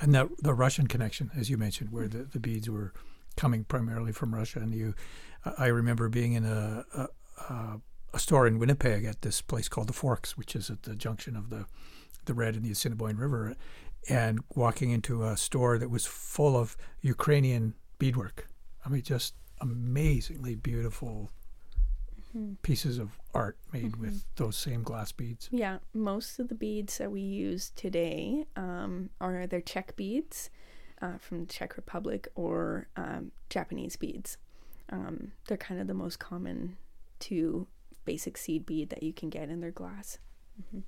and 0.00 0.14
the 0.14 0.30
the 0.38 0.54
Russian 0.54 0.86
connection, 0.86 1.30
as 1.36 1.50
you 1.50 1.56
mentioned, 1.56 1.90
where 1.90 2.06
mm-hmm. 2.06 2.18
the, 2.18 2.24
the 2.24 2.40
beads 2.40 2.68
were 2.68 2.92
coming 3.36 3.64
primarily 3.64 4.12
from 4.12 4.34
Russia, 4.34 4.58
and 4.60 4.74
you, 4.74 4.94
I 5.58 5.66
remember 5.66 6.08
being 6.08 6.32
in 6.32 6.44
a, 6.44 6.84
a, 6.94 7.80
a 8.12 8.18
store 8.18 8.46
in 8.46 8.58
Winnipeg 8.58 9.04
at 9.04 9.22
this 9.22 9.40
place 9.40 9.68
called 9.68 9.88
the 9.88 9.92
Forks, 9.92 10.36
which 10.36 10.54
is 10.56 10.70
at 10.70 10.82
the 10.82 10.94
junction 10.94 11.36
of 11.36 11.50
the 11.50 11.66
the 12.26 12.34
Red 12.34 12.54
and 12.54 12.64
the 12.64 12.70
Assiniboine 12.70 13.16
River, 13.16 13.56
and 14.08 14.40
walking 14.54 14.90
into 14.90 15.24
a 15.24 15.36
store 15.36 15.78
that 15.78 15.90
was 15.90 16.06
full 16.06 16.56
of 16.56 16.76
Ukrainian 17.00 17.74
beadwork. 17.98 18.48
I 18.84 18.88
mean, 18.88 19.02
just 19.02 19.34
amazingly 19.60 20.54
beautiful 20.54 21.30
mm-hmm. 22.36 22.54
pieces 22.62 22.98
of 22.98 23.18
art 23.34 23.56
made 23.72 23.92
mm-hmm. 23.92 24.02
with 24.02 24.24
those 24.36 24.56
same 24.56 24.82
glass 24.82 25.12
beads. 25.12 25.48
Yeah, 25.52 25.78
most 25.94 26.38
of 26.38 26.48
the 26.48 26.54
beads 26.54 26.98
that 26.98 27.10
we 27.10 27.20
use 27.20 27.70
today 27.76 28.46
um, 28.56 29.10
are 29.20 29.42
either 29.42 29.60
Czech 29.60 29.96
beads 29.96 30.50
uh, 31.02 31.18
from 31.18 31.40
the 31.40 31.46
Czech 31.46 31.76
Republic 31.76 32.28
or 32.34 32.88
um, 32.96 33.32
Japanese 33.48 33.96
beads. 33.96 34.38
Um, 34.90 35.32
they're 35.46 35.56
kind 35.56 35.80
of 35.80 35.86
the 35.86 35.94
most 35.94 36.18
common 36.18 36.76
two 37.18 37.66
basic 38.04 38.36
seed 38.36 38.66
bead 38.66 38.90
that 38.90 39.02
you 39.02 39.12
can 39.12 39.30
get 39.30 39.48
in 39.48 39.60
their 39.60 39.70
glass. 39.70 40.18
Mm-hmm. 40.60 40.80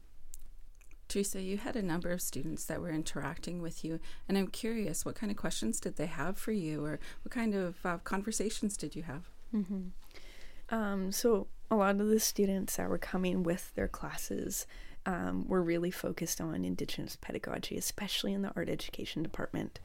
Teresa, 1.09 1.43
you 1.43 1.59
had 1.59 1.77
a 1.77 1.83
number 1.83 2.11
of 2.11 2.23
students 2.23 2.65
that 2.65 2.81
were 2.81 2.91
interacting 2.91 3.61
with 3.61 3.85
you, 3.85 4.01
and 4.27 4.39
I'm 4.39 4.47
curious, 4.47 5.05
what 5.05 5.15
kind 5.15 5.31
of 5.31 5.37
questions 5.37 5.79
did 5.79 5.97
they 5.97 6.07
have 6.07 6.39
for 6.39 6.53
you, 6.53 6.83
or 6.85 6.99
what 7.23 7.31
kind 7.31 7.55
of 7.55 7.77
uh, 7.85 7.99
conversations 7.99 8.79
did 8.79 8.97
you 8.97 9.03
have? 9.03 9.29
Mm-hmm. 9.55 9.89
Um, 10.73 11.13
so 11.13 11.47
a 11.71 11.77
lot 11.77 12.01
of 12.01 12.09
the 12.09 12.19
students 12.19 12.77
that 12.77 12.89
were 12.89 12.99
coming 12.99 13.45
with 13.45 13.73
their 13.75 13.89
classes 13.89 14.67
um, 15.07 15.47
were 15.47 15.63
really 15.63 15.91
focused 15.91 16.41
on 16.41 16.65
Indigenous 16.65 17.17
pedagogy, 17.17 17.77
especially 17.77 18.33
in 18.33 18.43
the 18.43 18.53
art 18.57 18.69
education 18.69 19.23
department. 19.23 19.79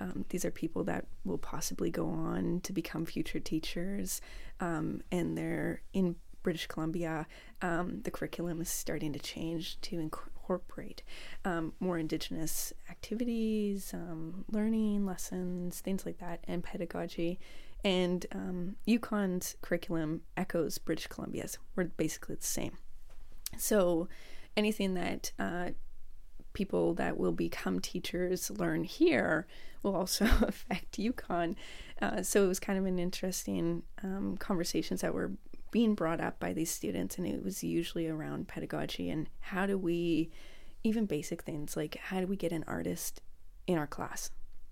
Um, 0.00 0.24
these 0.28 0.44
are 0.44 0.50
people 0.50 0.84
that 0.84 1.06
will 1.24 1.38
possibly 1.38 1.90
go 1.90 2.08
on 2.08 2.60
to 2.62 2.72
become 2.72 3.06
future 3.06 3.40
teachers, 3.40 4.20
um, 4.60 5.02
and 5.10 5.38
they're 5.38 5.82
in 5.92 6.16
British 6.42 6.66
Columbia. 6.66 7.26
Um, 7.62 8.00
the 8.02 8.10
curriculum 8.10 8.60
is 8.60 8.68
starting 8.68 9.12
to 9.12 9.18
change 9.18 9.80
to 9.82 9.98
incorporate 9.98 11.02
um, 11.44 11.72
more 11.78 11.98
Indigenous 11.98 12.72
activities, 12.90 13.94
um, 13.94 14.44
learning 14.50 15.06
lessons, 15.06 15.80
things 15.80 16.04
like 16.04 16.18
that, 16.18 16.44
and 16.48 16.62
pedagogy. 16.62 17.38
And 17.84 18.24
um, 18.32 18.76
Yukon's 18.88 19.56
curriculum 19.60 20.22
echoes 20.36 20.78
British 20.78 21.06
Columbia's. 21.06 21.58
We're 21.76 21.84
basically 21.84 22.36
the 22.36 22.46
same. 22.46 22.78
So 23.58 24.08
anything 24.56 24.94
that 24.94 25.32
uh, 25.38 25.70
people 26.54 26.94
that 26.94 27.18
will 27.18 27.32
become 27.32 27.80
teachers 27.80 28.50
learn 28.50 28.84
here 28.84 29.46
will 29.82 29.94
also 29.94 30.24
affect 30.42 30.96
UConn. 30.98 31.56
Uh, 32.00 32.22
so 32.22 32.44
it 32.44 32.48
was 32.48 32.58
kind 32.58 32.78
of 32.78 32.86
an 32.86 32.98
interesting 32.98 33.82
um, 34.02 34.36
conversations 34.38 35.02
that 35.02 35.12
were 35.12 35.32
being 35.70 35.94
brought 35.94 36.20
up 36.20 36.38
by 36.38 36.52
these 36.52 36.70
students, 36.70 37.18
and 37.18 37.26
it 37.26 37.44
was 37.44 37.64
usually 37.64 38.06
around 38.06 38.48
pedagogy 38.48 39.10
and 39.10 39.28
how 39.40 39.66
do 39.66 39.76
we, 39.76 40.30
even 40.84 41.04
basic 41.04 41.42
things 41.42 41.76
like 41.76 41.96
how 41.96 42.20
do 42.20 42.26
we 42.26 42.36
get 42.36 42.52
an 42.52 42.64
artist 42.66 43.20
in 43.66 43.76
our 43.76 43.86
class? 43.86 44.30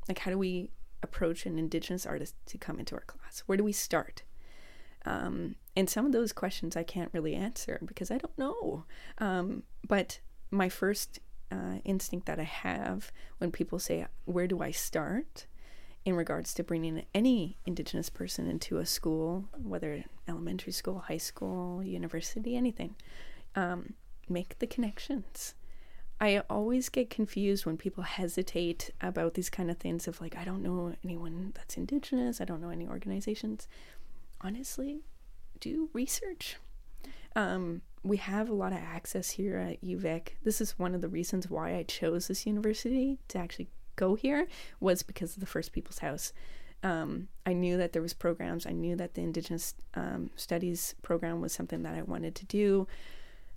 Like, 0.09 0.21
how 0.21 0.31
do 0.31 0.39
we 0.39 0.71
approach 1.03 1.47
an 1.47 1.59
Indigenous 1.59 2.07
artist 2.07 2.35
to 2.47 2.59
come 2.59 2.79
into 2.79 2.95
our 2.95 3.03
class? 3.03 3.43
Where 3.47 3.59
do 3.59 3.65
we 3.65 3.73
start? 3.73 4.23
Um, 5.05 5.57
and 5.75 5.91
some 5.91 6.07
of 6.07 6.13
those 6.13 6.33
questions 6.33 6.77
I 6.77 6.85
can't 6.85 7.11
really 7.13 7.35
answer 7.35 7.81
because 7.85 8.11
I 8.11 8.19
don't 8.19 8.39
know. 8.39 8.85
Um, 9.19 9.65
but 9.87 10.21
my 10.51 10.69
first 10.69 11.19
uh, 11.51 11.79
instinct 11.85 12.27
that 12.27 12.39
I 12.39 12.45
have 12.45 13.11
when 13.39 13.51
people 13.51 13.79
say, 13.79 14.07
Where 14.25 14.47
do 14.47 14.61
I 14.61 14.71
start? 14.71 15.47
in 16.05 16.17
regards 16.17 16.53
to 16.55 16.65
bringing 16.65 17.05
any 17.15 17.59
Indigenous 17.65 18.11
person 18.11 18.49
into 18.49 18.79
a 18.79 18.87
school, 18.87 19.49
whether 19.63 20.05
elementary 20.27 20.73
school, 20.73 20.99
high 20.99 21.19
school, 21.19 21.83
university, 21.83 22.57
anything. 22.57 22.97
Um, 23.55 23.95
make 24.29 24.59
the 24.59 24.67
connections. 24.67 25.55
I 26.23 26.41
always 26.49 26.89
get 26.89 27.11
confused 27.11 27.67
when 27.67 27.77
people 27.77 28.05
hesitate 28.05 28.91
about 29.01 29.35
these 29.35 29.51
kind 29.51 29.73
of 29.73 29.79
things 29.79 30.07
of 30.07 30.21
like, 30.21 30.37
I 30.37 30.45
don't 30.45 30.63
know 30.63 30.95
anyone 31.03 31.51
that's 31.57 31.77
Indigenous, 31.77 32.41
I 32.41 32.45
don't 32.45 32.61
know 32.61 32.71
any 32.71 32.87
organizations. 32.87 33.67
Honestly, 34.41 35.01
do 35.59 35.91
research. 35.93 36.59
Um, 37.35 37.83
we 38.05 38.19
have 38.19 38.49
a 38.49 38.55
lot 38.55 38.71
of 38.71 38.79
access 38.79 39.31
here 39.31 39.57
at 39.57 39.83
UVic. 39.83 40.29
This 40.45 40.61
is 40.61 40.79
one 40.79 40.95
of 40.95 41.01
the 41.01 41.09
reasons 41.09 41.51
why 41.51 41.75
I 41.75 41.83
chose 41.83 42.29
this 42.29 42.47
university 42.47 43.19
to 43.27 43.39
actually 43.39 43.67
go 43.97 44.15
here 44.15 44.47
was 44.79 45.03
because 45.03 45.35
of 45.35 45.41
the 45.41 45.47
First 45.47 45.73
People's 45.73 45.99
House. 45.99 46.33
Um, 46.85 47.27
I 47.45 47.53
knew 47.53 47.77
that 47.79 47.93
there 47.93 48.03
was 48.03 48.15
programs. 48.15 48.65
I 48.65 48.71
knew 48.71 48.95
that 48.95 49.15
the 49.15 49.23
Indigenous 49.23 49.75
um, 49.95 50.31
Studies 50.37 50.95
program 51.03 51.41
was 51.41 51.53
something 51.53 51.83
that 51.83 51.97
I 51.97 52.03
wanted 52.03 52.37
to 52.37 52.47
do. 52.47 52.87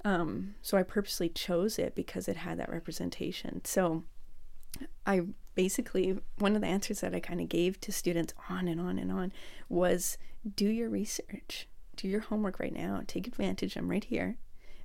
Um, 0.06 0.54
so 0.62 0.78
I 0.78 0.84
purposely 0.84 1.30
chose 1.30 1.80
it 1.80 1.96
because 1.96 2.28
it 2.28 2.38
had 2.38 2.60
that 2.60 2.70
representation. 2.70 3.66
So 3.66 4.04
I 5.06 5.24
basically 5.56 6.20
one 6.38 6.56
of 6.56 6.62
the 6.62 6.68
answers 6.68 7.02
that 7.02 7.16
I 7.16 7.20
kind 7.20 7.42
of 7.42 7.50
gave 7.50 7.82
to 7.82 7.92
students 7.92 8.34
on 8.50 8.68
and 8.68 8.80
on 8.80 9.00
and 9.00 9.12
on 9.12 9.34
was 9.68 10.18
do 10.56 10.68
your 10.68 10.90
research, 10.90 11.68
do 11.96 12.08
your 12.08 12.20
homework 12.20 12.60
right 12.60 12.74
now, 12.74 13.02
take 13.08 13.26
advantage. 13.28 13.76
I'm 13.76 13.90
right 13.90 14.04
here. 14.04 14.38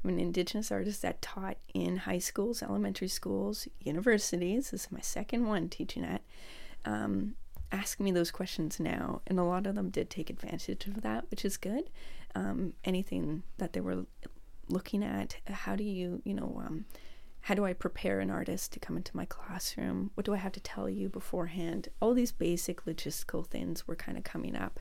I'm 0.02 0.10
an 0.10 0.18
Indigenous 0.18 0.72
artist 0.72 1.02
that 1.02 1.20
taught 1.20 1.58
in 1.74 1.98
high 1.98 2.18
schools, 2.18 2.62
elementary 2.62 3.08
schools, 3.08 3.68
universities. 3.80 4.70
This 4.70 4.86
is 4.86 4.92
my 4.92 5.00
second 5.00 5.46
one 5.46 5.68
teaching 5.68 6.04
at. 6.04 6.22
Um, 6.86 7.34
ask 7.70 8.00
me 8.00 8.10
those 8.10 8.30
questions 8.30 8.80
now, 8.80 9.20
and 9.26 9.38
a 9.38 9.44
lot 9.44 9.66
of 9.66 9.74
them 9.74 9.90
did 9.90 10.08
take 10.08 10.30
advantage 10.30 10.86
of 10.86 11.02
that, 11.02 11.30
which 11.30 11.44
is 11.44 11.58
good. 11.58 11.90
Um, 12.34 12.72
anything 12.84 13.42
that 13.58 13.74
they 13.74 13.80
were 13.80 14.06
looking 14.70 15.02
at, 15.02 15.36
how 15.48 15.76
do 15.76 15.84
you, 15.84 16.22
you 16.24 16.34
know, 16.34 16.62
um, 16.64 16.84
how 17.42 17.54
do 17.54 17.64
I 17.64 17.72
prepare 17.72 18.20
an 18.20 18.30
artist 18.30 18.72
to 18.72 18.80
come 18.80 18.96
into 18.96 19.16
my 19.16 19.24
classroom? 19.24 20.10
What 20.14 20.26
do 20.26 20.34
I 20.34 20.38
have 20.38 20.52
to 20.52 20.60
tell 20.60 20.88
you 20.88 21.08
beforehand? 21.08 21.88
All 22.00 22.14
these 22.14 22.32
basic 22.32 22.84
logistical 22.84 23.46
things 23.46 23.86
were 23.86 23.96
kind 23.96 24.18
of 24.18 24.24
coming 24.24 24.56
up. 24.56 24.78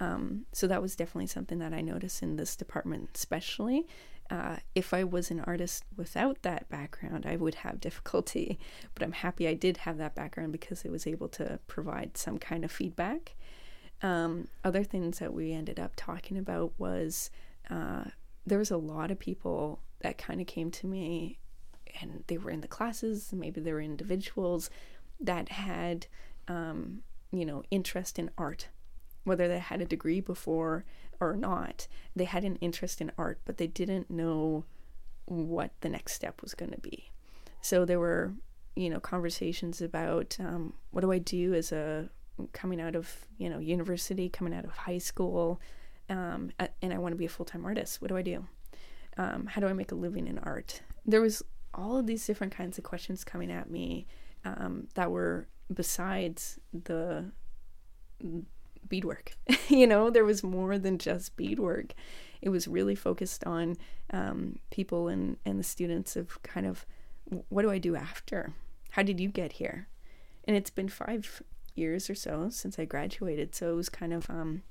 Um, 0.00 0.46
so 0.52 0.66
that 0.66 0.82
was 0.82 0.96
definitely 0.96 1.28
something 1.28 1.58
that 1.58 1.72
I 1.72 1.80
noticed 1.80 2.22
in 2.22 2.36
this 2.36 2.56
department, 2.56 3.10
especially. 3.14 3.86
Uh, 4.30 4.56
if 4.74 4.94
I 4.94 5.04
was 5.04 5.30
an 5.30 5.40
artist 5.40 5.84
without 5.96 6.42
that 6.42 6.68
background, 6.68 7.24
I 7.26 7.36
would 7.36 7.56
have 7.56 7.80
difficulty. 7.80 8.58
But 8.94 9.04
I'm 9.04 9.12
happy 9.12 9.46
I 9.46 9.54
did 9.54 9.78
have 9.78 9.98
that 9.98 10.14
background 10.14 10.52
because 10.52 10.84
it 10.84 10.90
was 10.90 11.06
able 11.06 11.28
to 11.30 11.60
provide 11.68 12.16
some 12.16 12.38
kind 12.38 12.64
of 12.64 12.72
feedback. 12.72 13.36
Um, 14.02 14.48
other 14.64 14.82
things 14.82 15.20
that 15.20 15.32
we 15.32 15.52
ended 15.52 15.78
up 15.78 15.92
talking 15.94 16.36
about 16.36 16.72
was 16.78 17.30
uh, 17.70 18.04
there 18.46 18.58
was 18.58 18.70
a 18.70 18.76
lot 18.76 19.10
of 19.10 19.18
people 19.18 19.80
that 20.00 20.18
kind 20.18 20.40
of 20.40 20.46
came 20.46 20.70
to 20.70 20.86
me 20.86 21.38
and 22.00 22.24
they 22.26 22.38
were 22.38 22.50
in 22.50 22.60
the 22.60 22.68
classes, 22.68 23.32
maybe 23.32 23.60
they 23.60 23.72
were 23.72 23.80
individuals 23.80 24.70
that 25.20 25.50
had, 25.50 26.06
um, 26.48 27.02
you 27.30 27.44
know, 27.44 27.62
interest 27.70 28.18
in 28.18 28.30
art, 28.36 28.68
whether 29.24 29.46
they 29.46 29.58
had 29.58 29.80
a 29.80 29.86
degree 29.86 30.20
before 30.20 30.84
or 31.20 31.36
not, 31.36 31.86
they 32.16 32.24
had 32.24 32.44
an 32.44 32.56
interest 32.56 33.00
in 33.00 33.12
art, 33.16 33.40
but 33.44 33.58
they 33.58 33.66
didn't 33.66 34.10
know 34.10 34.64
what 35.26 35.70
the 35.80 35.88
next 35.88 36.14
step 36.14 36.42
was 36.42 36.54
going 36.54 36.72
to 36.72 36.80
be. 36.80 37.10
So 37.60 37.84
there 37.84 38.00
were, 38.00 38.32
you 38.74 38.90
know, 38.90 38.98
conversations 38.98 39.80
about 39.80 40.36
um, 40.40 40.72
what 40.90 41.02
do 41.02 41.12
I 41.12 41.18
do 41.18 41.54
as 41.54 41.70
a 41.70 42.08
coming 42.52 42.80
out 42.80 42.96
of 42.96 43.26
you 43.38 43.48
know 43.48 43.58
university, 43.58 44.28
coming 44.28 44.54
out 44.54 44.64
of 44.64 44.72
high 44.72 44.98
school, 44.98 45.60
um, 46.08 46.50
and 46.80 46.92
I 46.92 46.98
want 46.98 47.12
to 47.12 47.16
be 47.16 47.26
a 47.26 47.30
full 47.30 47.46
time 47.46 47.64
artist. 47.64 48.00
What 48.00 48.08
do 48.08 48.16
I 48.16 48.22
do? 48.22 48.46
Um, 49.16 49.46
how 49.46 49.60
do 49.60 49.66
I 49.66 49.72
make 49.72 49.92
a 49.92 49.96
living 49.96 50.26
in 50.26 50.38
art? 50.38 50.82
There 51.04 51.20
was 51.20 51.42
all 51.74 51.98
of 51.98 52.06
these 52.06 52.26
different 52.26 52.54
kinds 52.54 52.78
of 52.78 52.84
questions 52.84 53.24
coming 53.24 53.50
at 53.50 53.70
me 53.70 54.06
um, 54.44 54.88
that 54.94 55.10
were 55.10 55.48
besides 55.72 56.58
the 56.72 57.30
beadwork. 58.88 59.36
you 59.68 59.86
know, 59.86 60.10
there 60.10 60.24
was 60.24 60.42
more 60.42 60.78
than 60.78 60.98
just 60.98 61.36
beadwork. 61.36 61.94
It 62.40 62.48
was 62.48 62.66
really 62.66 62.94
focused 62.94 63.44
on 63.44 63.76
um, 64.10 64.58
people 64.70 65.08
and, 65.08 65.36
and 65.44 65.58
the 65.58 65.64
students 65.64 66.16
of 66.16 66.42
kind 66.42 66.66
of 66.66 66.84
what 67.48 67.62
do 67.62 67.70
I 67.70 67.78
do 67.78 67.96
after? 67.96 68.52
How 68.90 69.02
did 69.02 69.20
you 69.20 69.28
get 69.28 69.52
here? 69.52 69.88
And 70.44 70.56
it's 70.56 70.70
been 70.70 70.88
five 70.88 71.42
years 71.74 72.10
or 72.10 72.14
so 72.14 72.48
since 72.50 72.78
I 72.78 72.84
graduated, 72.84 73.54
so 73.54 73.72
it 73.72 73.76
was 73.76 73.88
kind 73.88 74.12
of 74.12 74.28
um, 74.28 74.62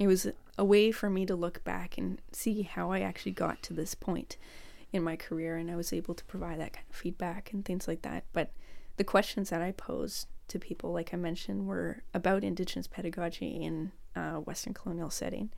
it 0.00 0.06
was 0.06 0.26
a 0.56 0.64
way 0.64 0.90
for 0.90 1.10
me 1.10 1.26
to 1.26 1.36
look 1.36 1.62
back 1.62 1.98
and 1.98 2.20
see 2.32 2.62
how 2.62 2.90
I 2.90 3.00
actually 3.00 3.32
got 3.32 3.62
to 3.64 3.74
this 3.74 3.94
point 3.94 4.38
in 4.92 5.02
my 5.02 5.14
career, 5.14 5.56
and 5.56 5.70
I 5.70 5.76
was 5.76 5.92
able 5.92 6.14
to 6.14 6.24
provide 6.24 6.58
that 6.58 6.72
kind 6.72 6.86
of 6.88 6.96
feedback 6.96 7.52
and 7.52 7.64
things 7.64 7.86
like 7.86 8.00
that. 8.02 8.24
But 8.32 8.50
the 8.96 9.04
questions 9.04 9.50
that 9.50 9.60
I 9.60 9.72
posed 9.72 10.26
to 10.48 10.58
people, 10.58 10.92
like 10.92 11.12
I 11.12 11.18
mentioned, 11.18 11.68
were 11.68 12.02
about 12.14 12.42
Indigenous 12.42 12.88
pedagogy 12.88 13.62
in 13.62 13.92
uh, 14.16 14.36
Western 14.36 14.72
colonial 14.72 15.10
setting, 15.10 15.50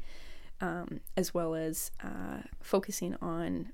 um, 0.60 1.00
as 1.16 1.32
well 1.32 1.54
as 1.54 1.92
uh, 2.02 2.42
focusing 2.60 3.14
on 3.22 3.72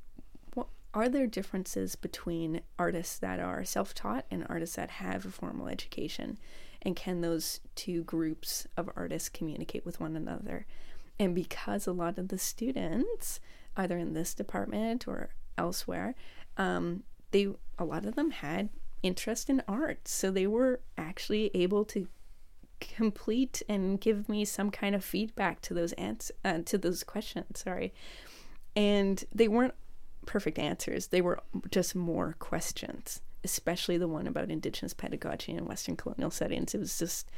what 0.53 0.69
are 0.93 1.09
there 1.09 1.27
differences 1.27 1.97
between 1.97 2.61
artists 2.79 3.19
that 3.19 3.41
are 3.41 3.65
self-taught 3.65 4.27
and 4.31 4.47
artists 4.51 4.77
that 4.77 4.91
have 4.91 5.25
a 5.25 5.31
formal 5.31 5.67
education, 5.67 6.39
and 6.83 6.97
can 6.97 7.21
those 7.21 7.61
two 7.75 8.05
groups 8.05 8.67
of 8.77 8.89
artists 8.97 9.29
communicate 9.29 9.85
with 9.85 10.01
one 10.01 10.17
another? 10.17 10.67
And 11.19 11.35
because 11.35 11.87
a 11.87 11.93
lot 11.93 12.19
of 12.19 12.29
the 12.29 12.39
students, 12.39 13.41
either 13.77 13.99
in 13.99 14.15
this 14.15 14.35
department 14.35 15.09
or 15.09 15.31
elsewhere, 15.57 16.15
um, 16.57 17.03
they 17.31 17.49
a 17.79 17.85
lot 17.85 18.07
of 18.07 18.15
them 18.15 18.31
had 18.31 18.69
interest 19.03 19.51
in 19.51 19.63
art. 19.69 20.09
So 20.09 20.31
they 20.31 20.47
were 20.47 20.81
actually 20.97 21.51
able 21.55 21.85
to 21.87 22.09
complete 22.81 23.63
and 23.69 24.01
give 24.01 24.29
me 24.29 24.45
some 24.45 24.71
kind 24.71 24.95
of 24.95 25.05
feedback 25.05 25.61
to 25.63 25.75
those 25.75 25.93
ans- 25.95 26.33
uh, 26.45 26.61
to 26.65 26.79
those 26.79 27.03
questions, 27.05 27.61
sorry. 27.61 27.93
And 28.77 29.25
they 29.35 29.49
weren't 29.49 29.75
perfect 30.27 30.59
answers. 30.59 31.09
They 31.09 31.21
were 31.21 31.41
just 31.71 31.95
more 31.95 32.37
questions, 32.39 33.21
especially 33.45 33.99
the 33.99 34.09
one 34.09 34.27
about 34.27 34.51
indigenous 34.51 34.95
pedagogy 34.95 35.53
in 35.53 35.65
western 35.65 35.97
colonial 35.97 36.31
settings. 36.31 36.75
It 36.75 36.79
was 36.81 36.99
just 36.99 37.31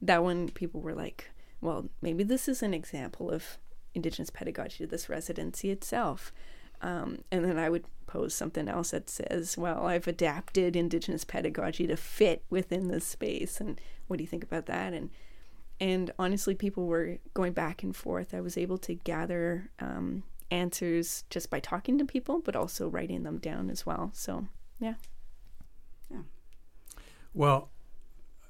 that 0.00 0.22
one 0.22 0.48
people 0.48 0.80
were 0.80 0.94
like, 0.94 1.30
well, 1.60 1.88
maybe 2.00 2.22
this 2.22 2.48
is 2.48 2.62
an 2.62 2.74
example 2.74 3.30
of 3.30 3.58
indigenous 3.94 4.30
pedagogy 4.30 4.78
to 4.78 4.86
this 4.86 5.08
residency 5.08 5.70
itself. 5.70 6.32
Um, 6.80 7.18
and 7.32 7.44
then 7.44 7.58
I 7.58 7.68
would 7.68 7.84
pose 8.06 8.34
something 8.34 8.68
else 8.68 8.92
that 8.92 9.10
says, 9.10 9.58
well, 9.58 9.86
I've 9.86 10.06
adapted 10.06 10.76
Indigenous 10.76 11.24
pedagogy 11.24 11.86
to 11.88 11.96
fit 11.96 12.44
within 12.50 12.88
this 12.88 13.04
space. 13.04 13.60
And 13.60 13.80
what 14.06 14.18
do 14.18 14.22
you 14.22 14.28
think 14.28 14.44
about 14.44 14.66
that? 14.66 14.92
And 14.92 15.10
and 15.80 16.10
honestly, 16.18 16.56
people 16.56 16.86
were 16.86 17.18
going 17.34 17.52
back 17.52 17.84
and 17.84 17.94
forth. 17.94 18.34
I 18.34 18.40
was 18.40 18.58
able 18.58 18.78
to 18.78 18.94
gather 18.94 19.70
um, 19.78 20.24
answers 20.50 21.22
just 21.30 21.50
by 21.50 21.60
talking 21.60 21.98
to 21.98 22.04
people, 22.04 22.40
but 22.40 22.56
also 22.56 22.88
writing 22.88 23.22
them 23.22 23.38
down 23.38 23.70
as 23.70 23.86
well. 23.86 24.10
So. 24.12 24.46
Yeah. 24.80 24.94
Well, 27.34 27.70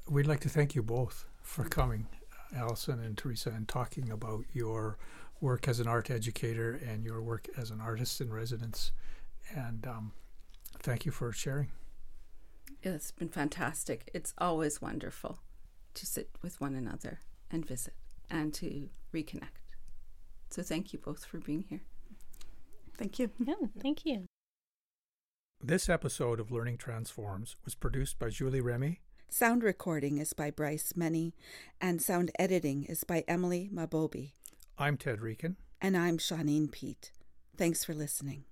we'd 0.08 0.26
like 0.26 0.40
to 0.40 0.48
thank 0.48 0.74
you 0.74 0.82
both 0.82 1.26
for 1.42 1.64
coming, 1.64 2.06
Allison 2.54 3.00
and 3.00 3.16
Teresa, 3.16 3.50
and 3.50 3.68
talking 3.68 4.10
about 4.10 4.44
your 4.52 4.98
work 5.40 5.68
as 5.68 5.80
an 5.80 5.86
art 5.86 6.10
educator 6.10 6.80
and 6.86 7.04
your 7.04 7.20
work 7.22 7.48
as 7.56 7.70
an 7.70 7.80
artist 7.80 8.20
in 8.20 8.32
residence. 8.32 8.92
And 9.54 9.86
um, 9.86 10.12
thank 10.80 11.06
you 11.06 11.12
for 11.12 11.32
sharing. 11.32 11.68
It's 12.82 13.10
been 13.10 13.28
fantastic. 13.28 14.10
It's 14.14 14.34
always 14.38 14.80
wonderful 14.80 15.40
to 15.94 16.06
sit 16.06 16.30
with 16.42 16.60
one 16.60 16.74
another 16.74 17.20
and 17.50 17.66
visit 17.66 17.94
and 18.30 18.54
to 18.54 18.88
reconnect. 19.12 19.64
So 20.50 20.62
thank 20.62 20.92
you 20.92 20.98
both 20.98 21.24
for 21.24 21.38
being 21.38 21.64
here. 21.68 21.82
Thank 22.96 23.18
you. 23.18 23.30
Yeah, 23.38 23.54
thank 23.80 24.04
you. 24.04 24.26
This 25.62 25.88
episode 25.88 26.38
of 26.38 26.52
Learning 26.52 26.76
Transforms 26.76 27.56
was 27.64 27.74
produced 27.74 28.20
by 28.20 28.30
Julie 28.30 28.60
Remy. 28.60 29.00
Sound 29.28 29.64
recording 29.64 30.18
is 30.18 30.32
by 30.32 30.52
Bryce 30.52 30.92
Menny, 30.96 31.32
and 31.80 32.00
sound 32.00 32.30
editing 32.38 32.84
is 32.84 33.02
by 33.02 33.24
Emily 33.26 33.68
Mabobi. 33.74 34.34
I'm 34.78 34.96
Ted 34.96 35.18
Riecken. 35.18 35.56
And 35.80 35.96
I'm 35.96 36.16
Shauneen 36.16 36.70
Pete. 36.70 37.10
Thanks 37.56 37.84
for 37.84 37.92
listening. 37.92 38.44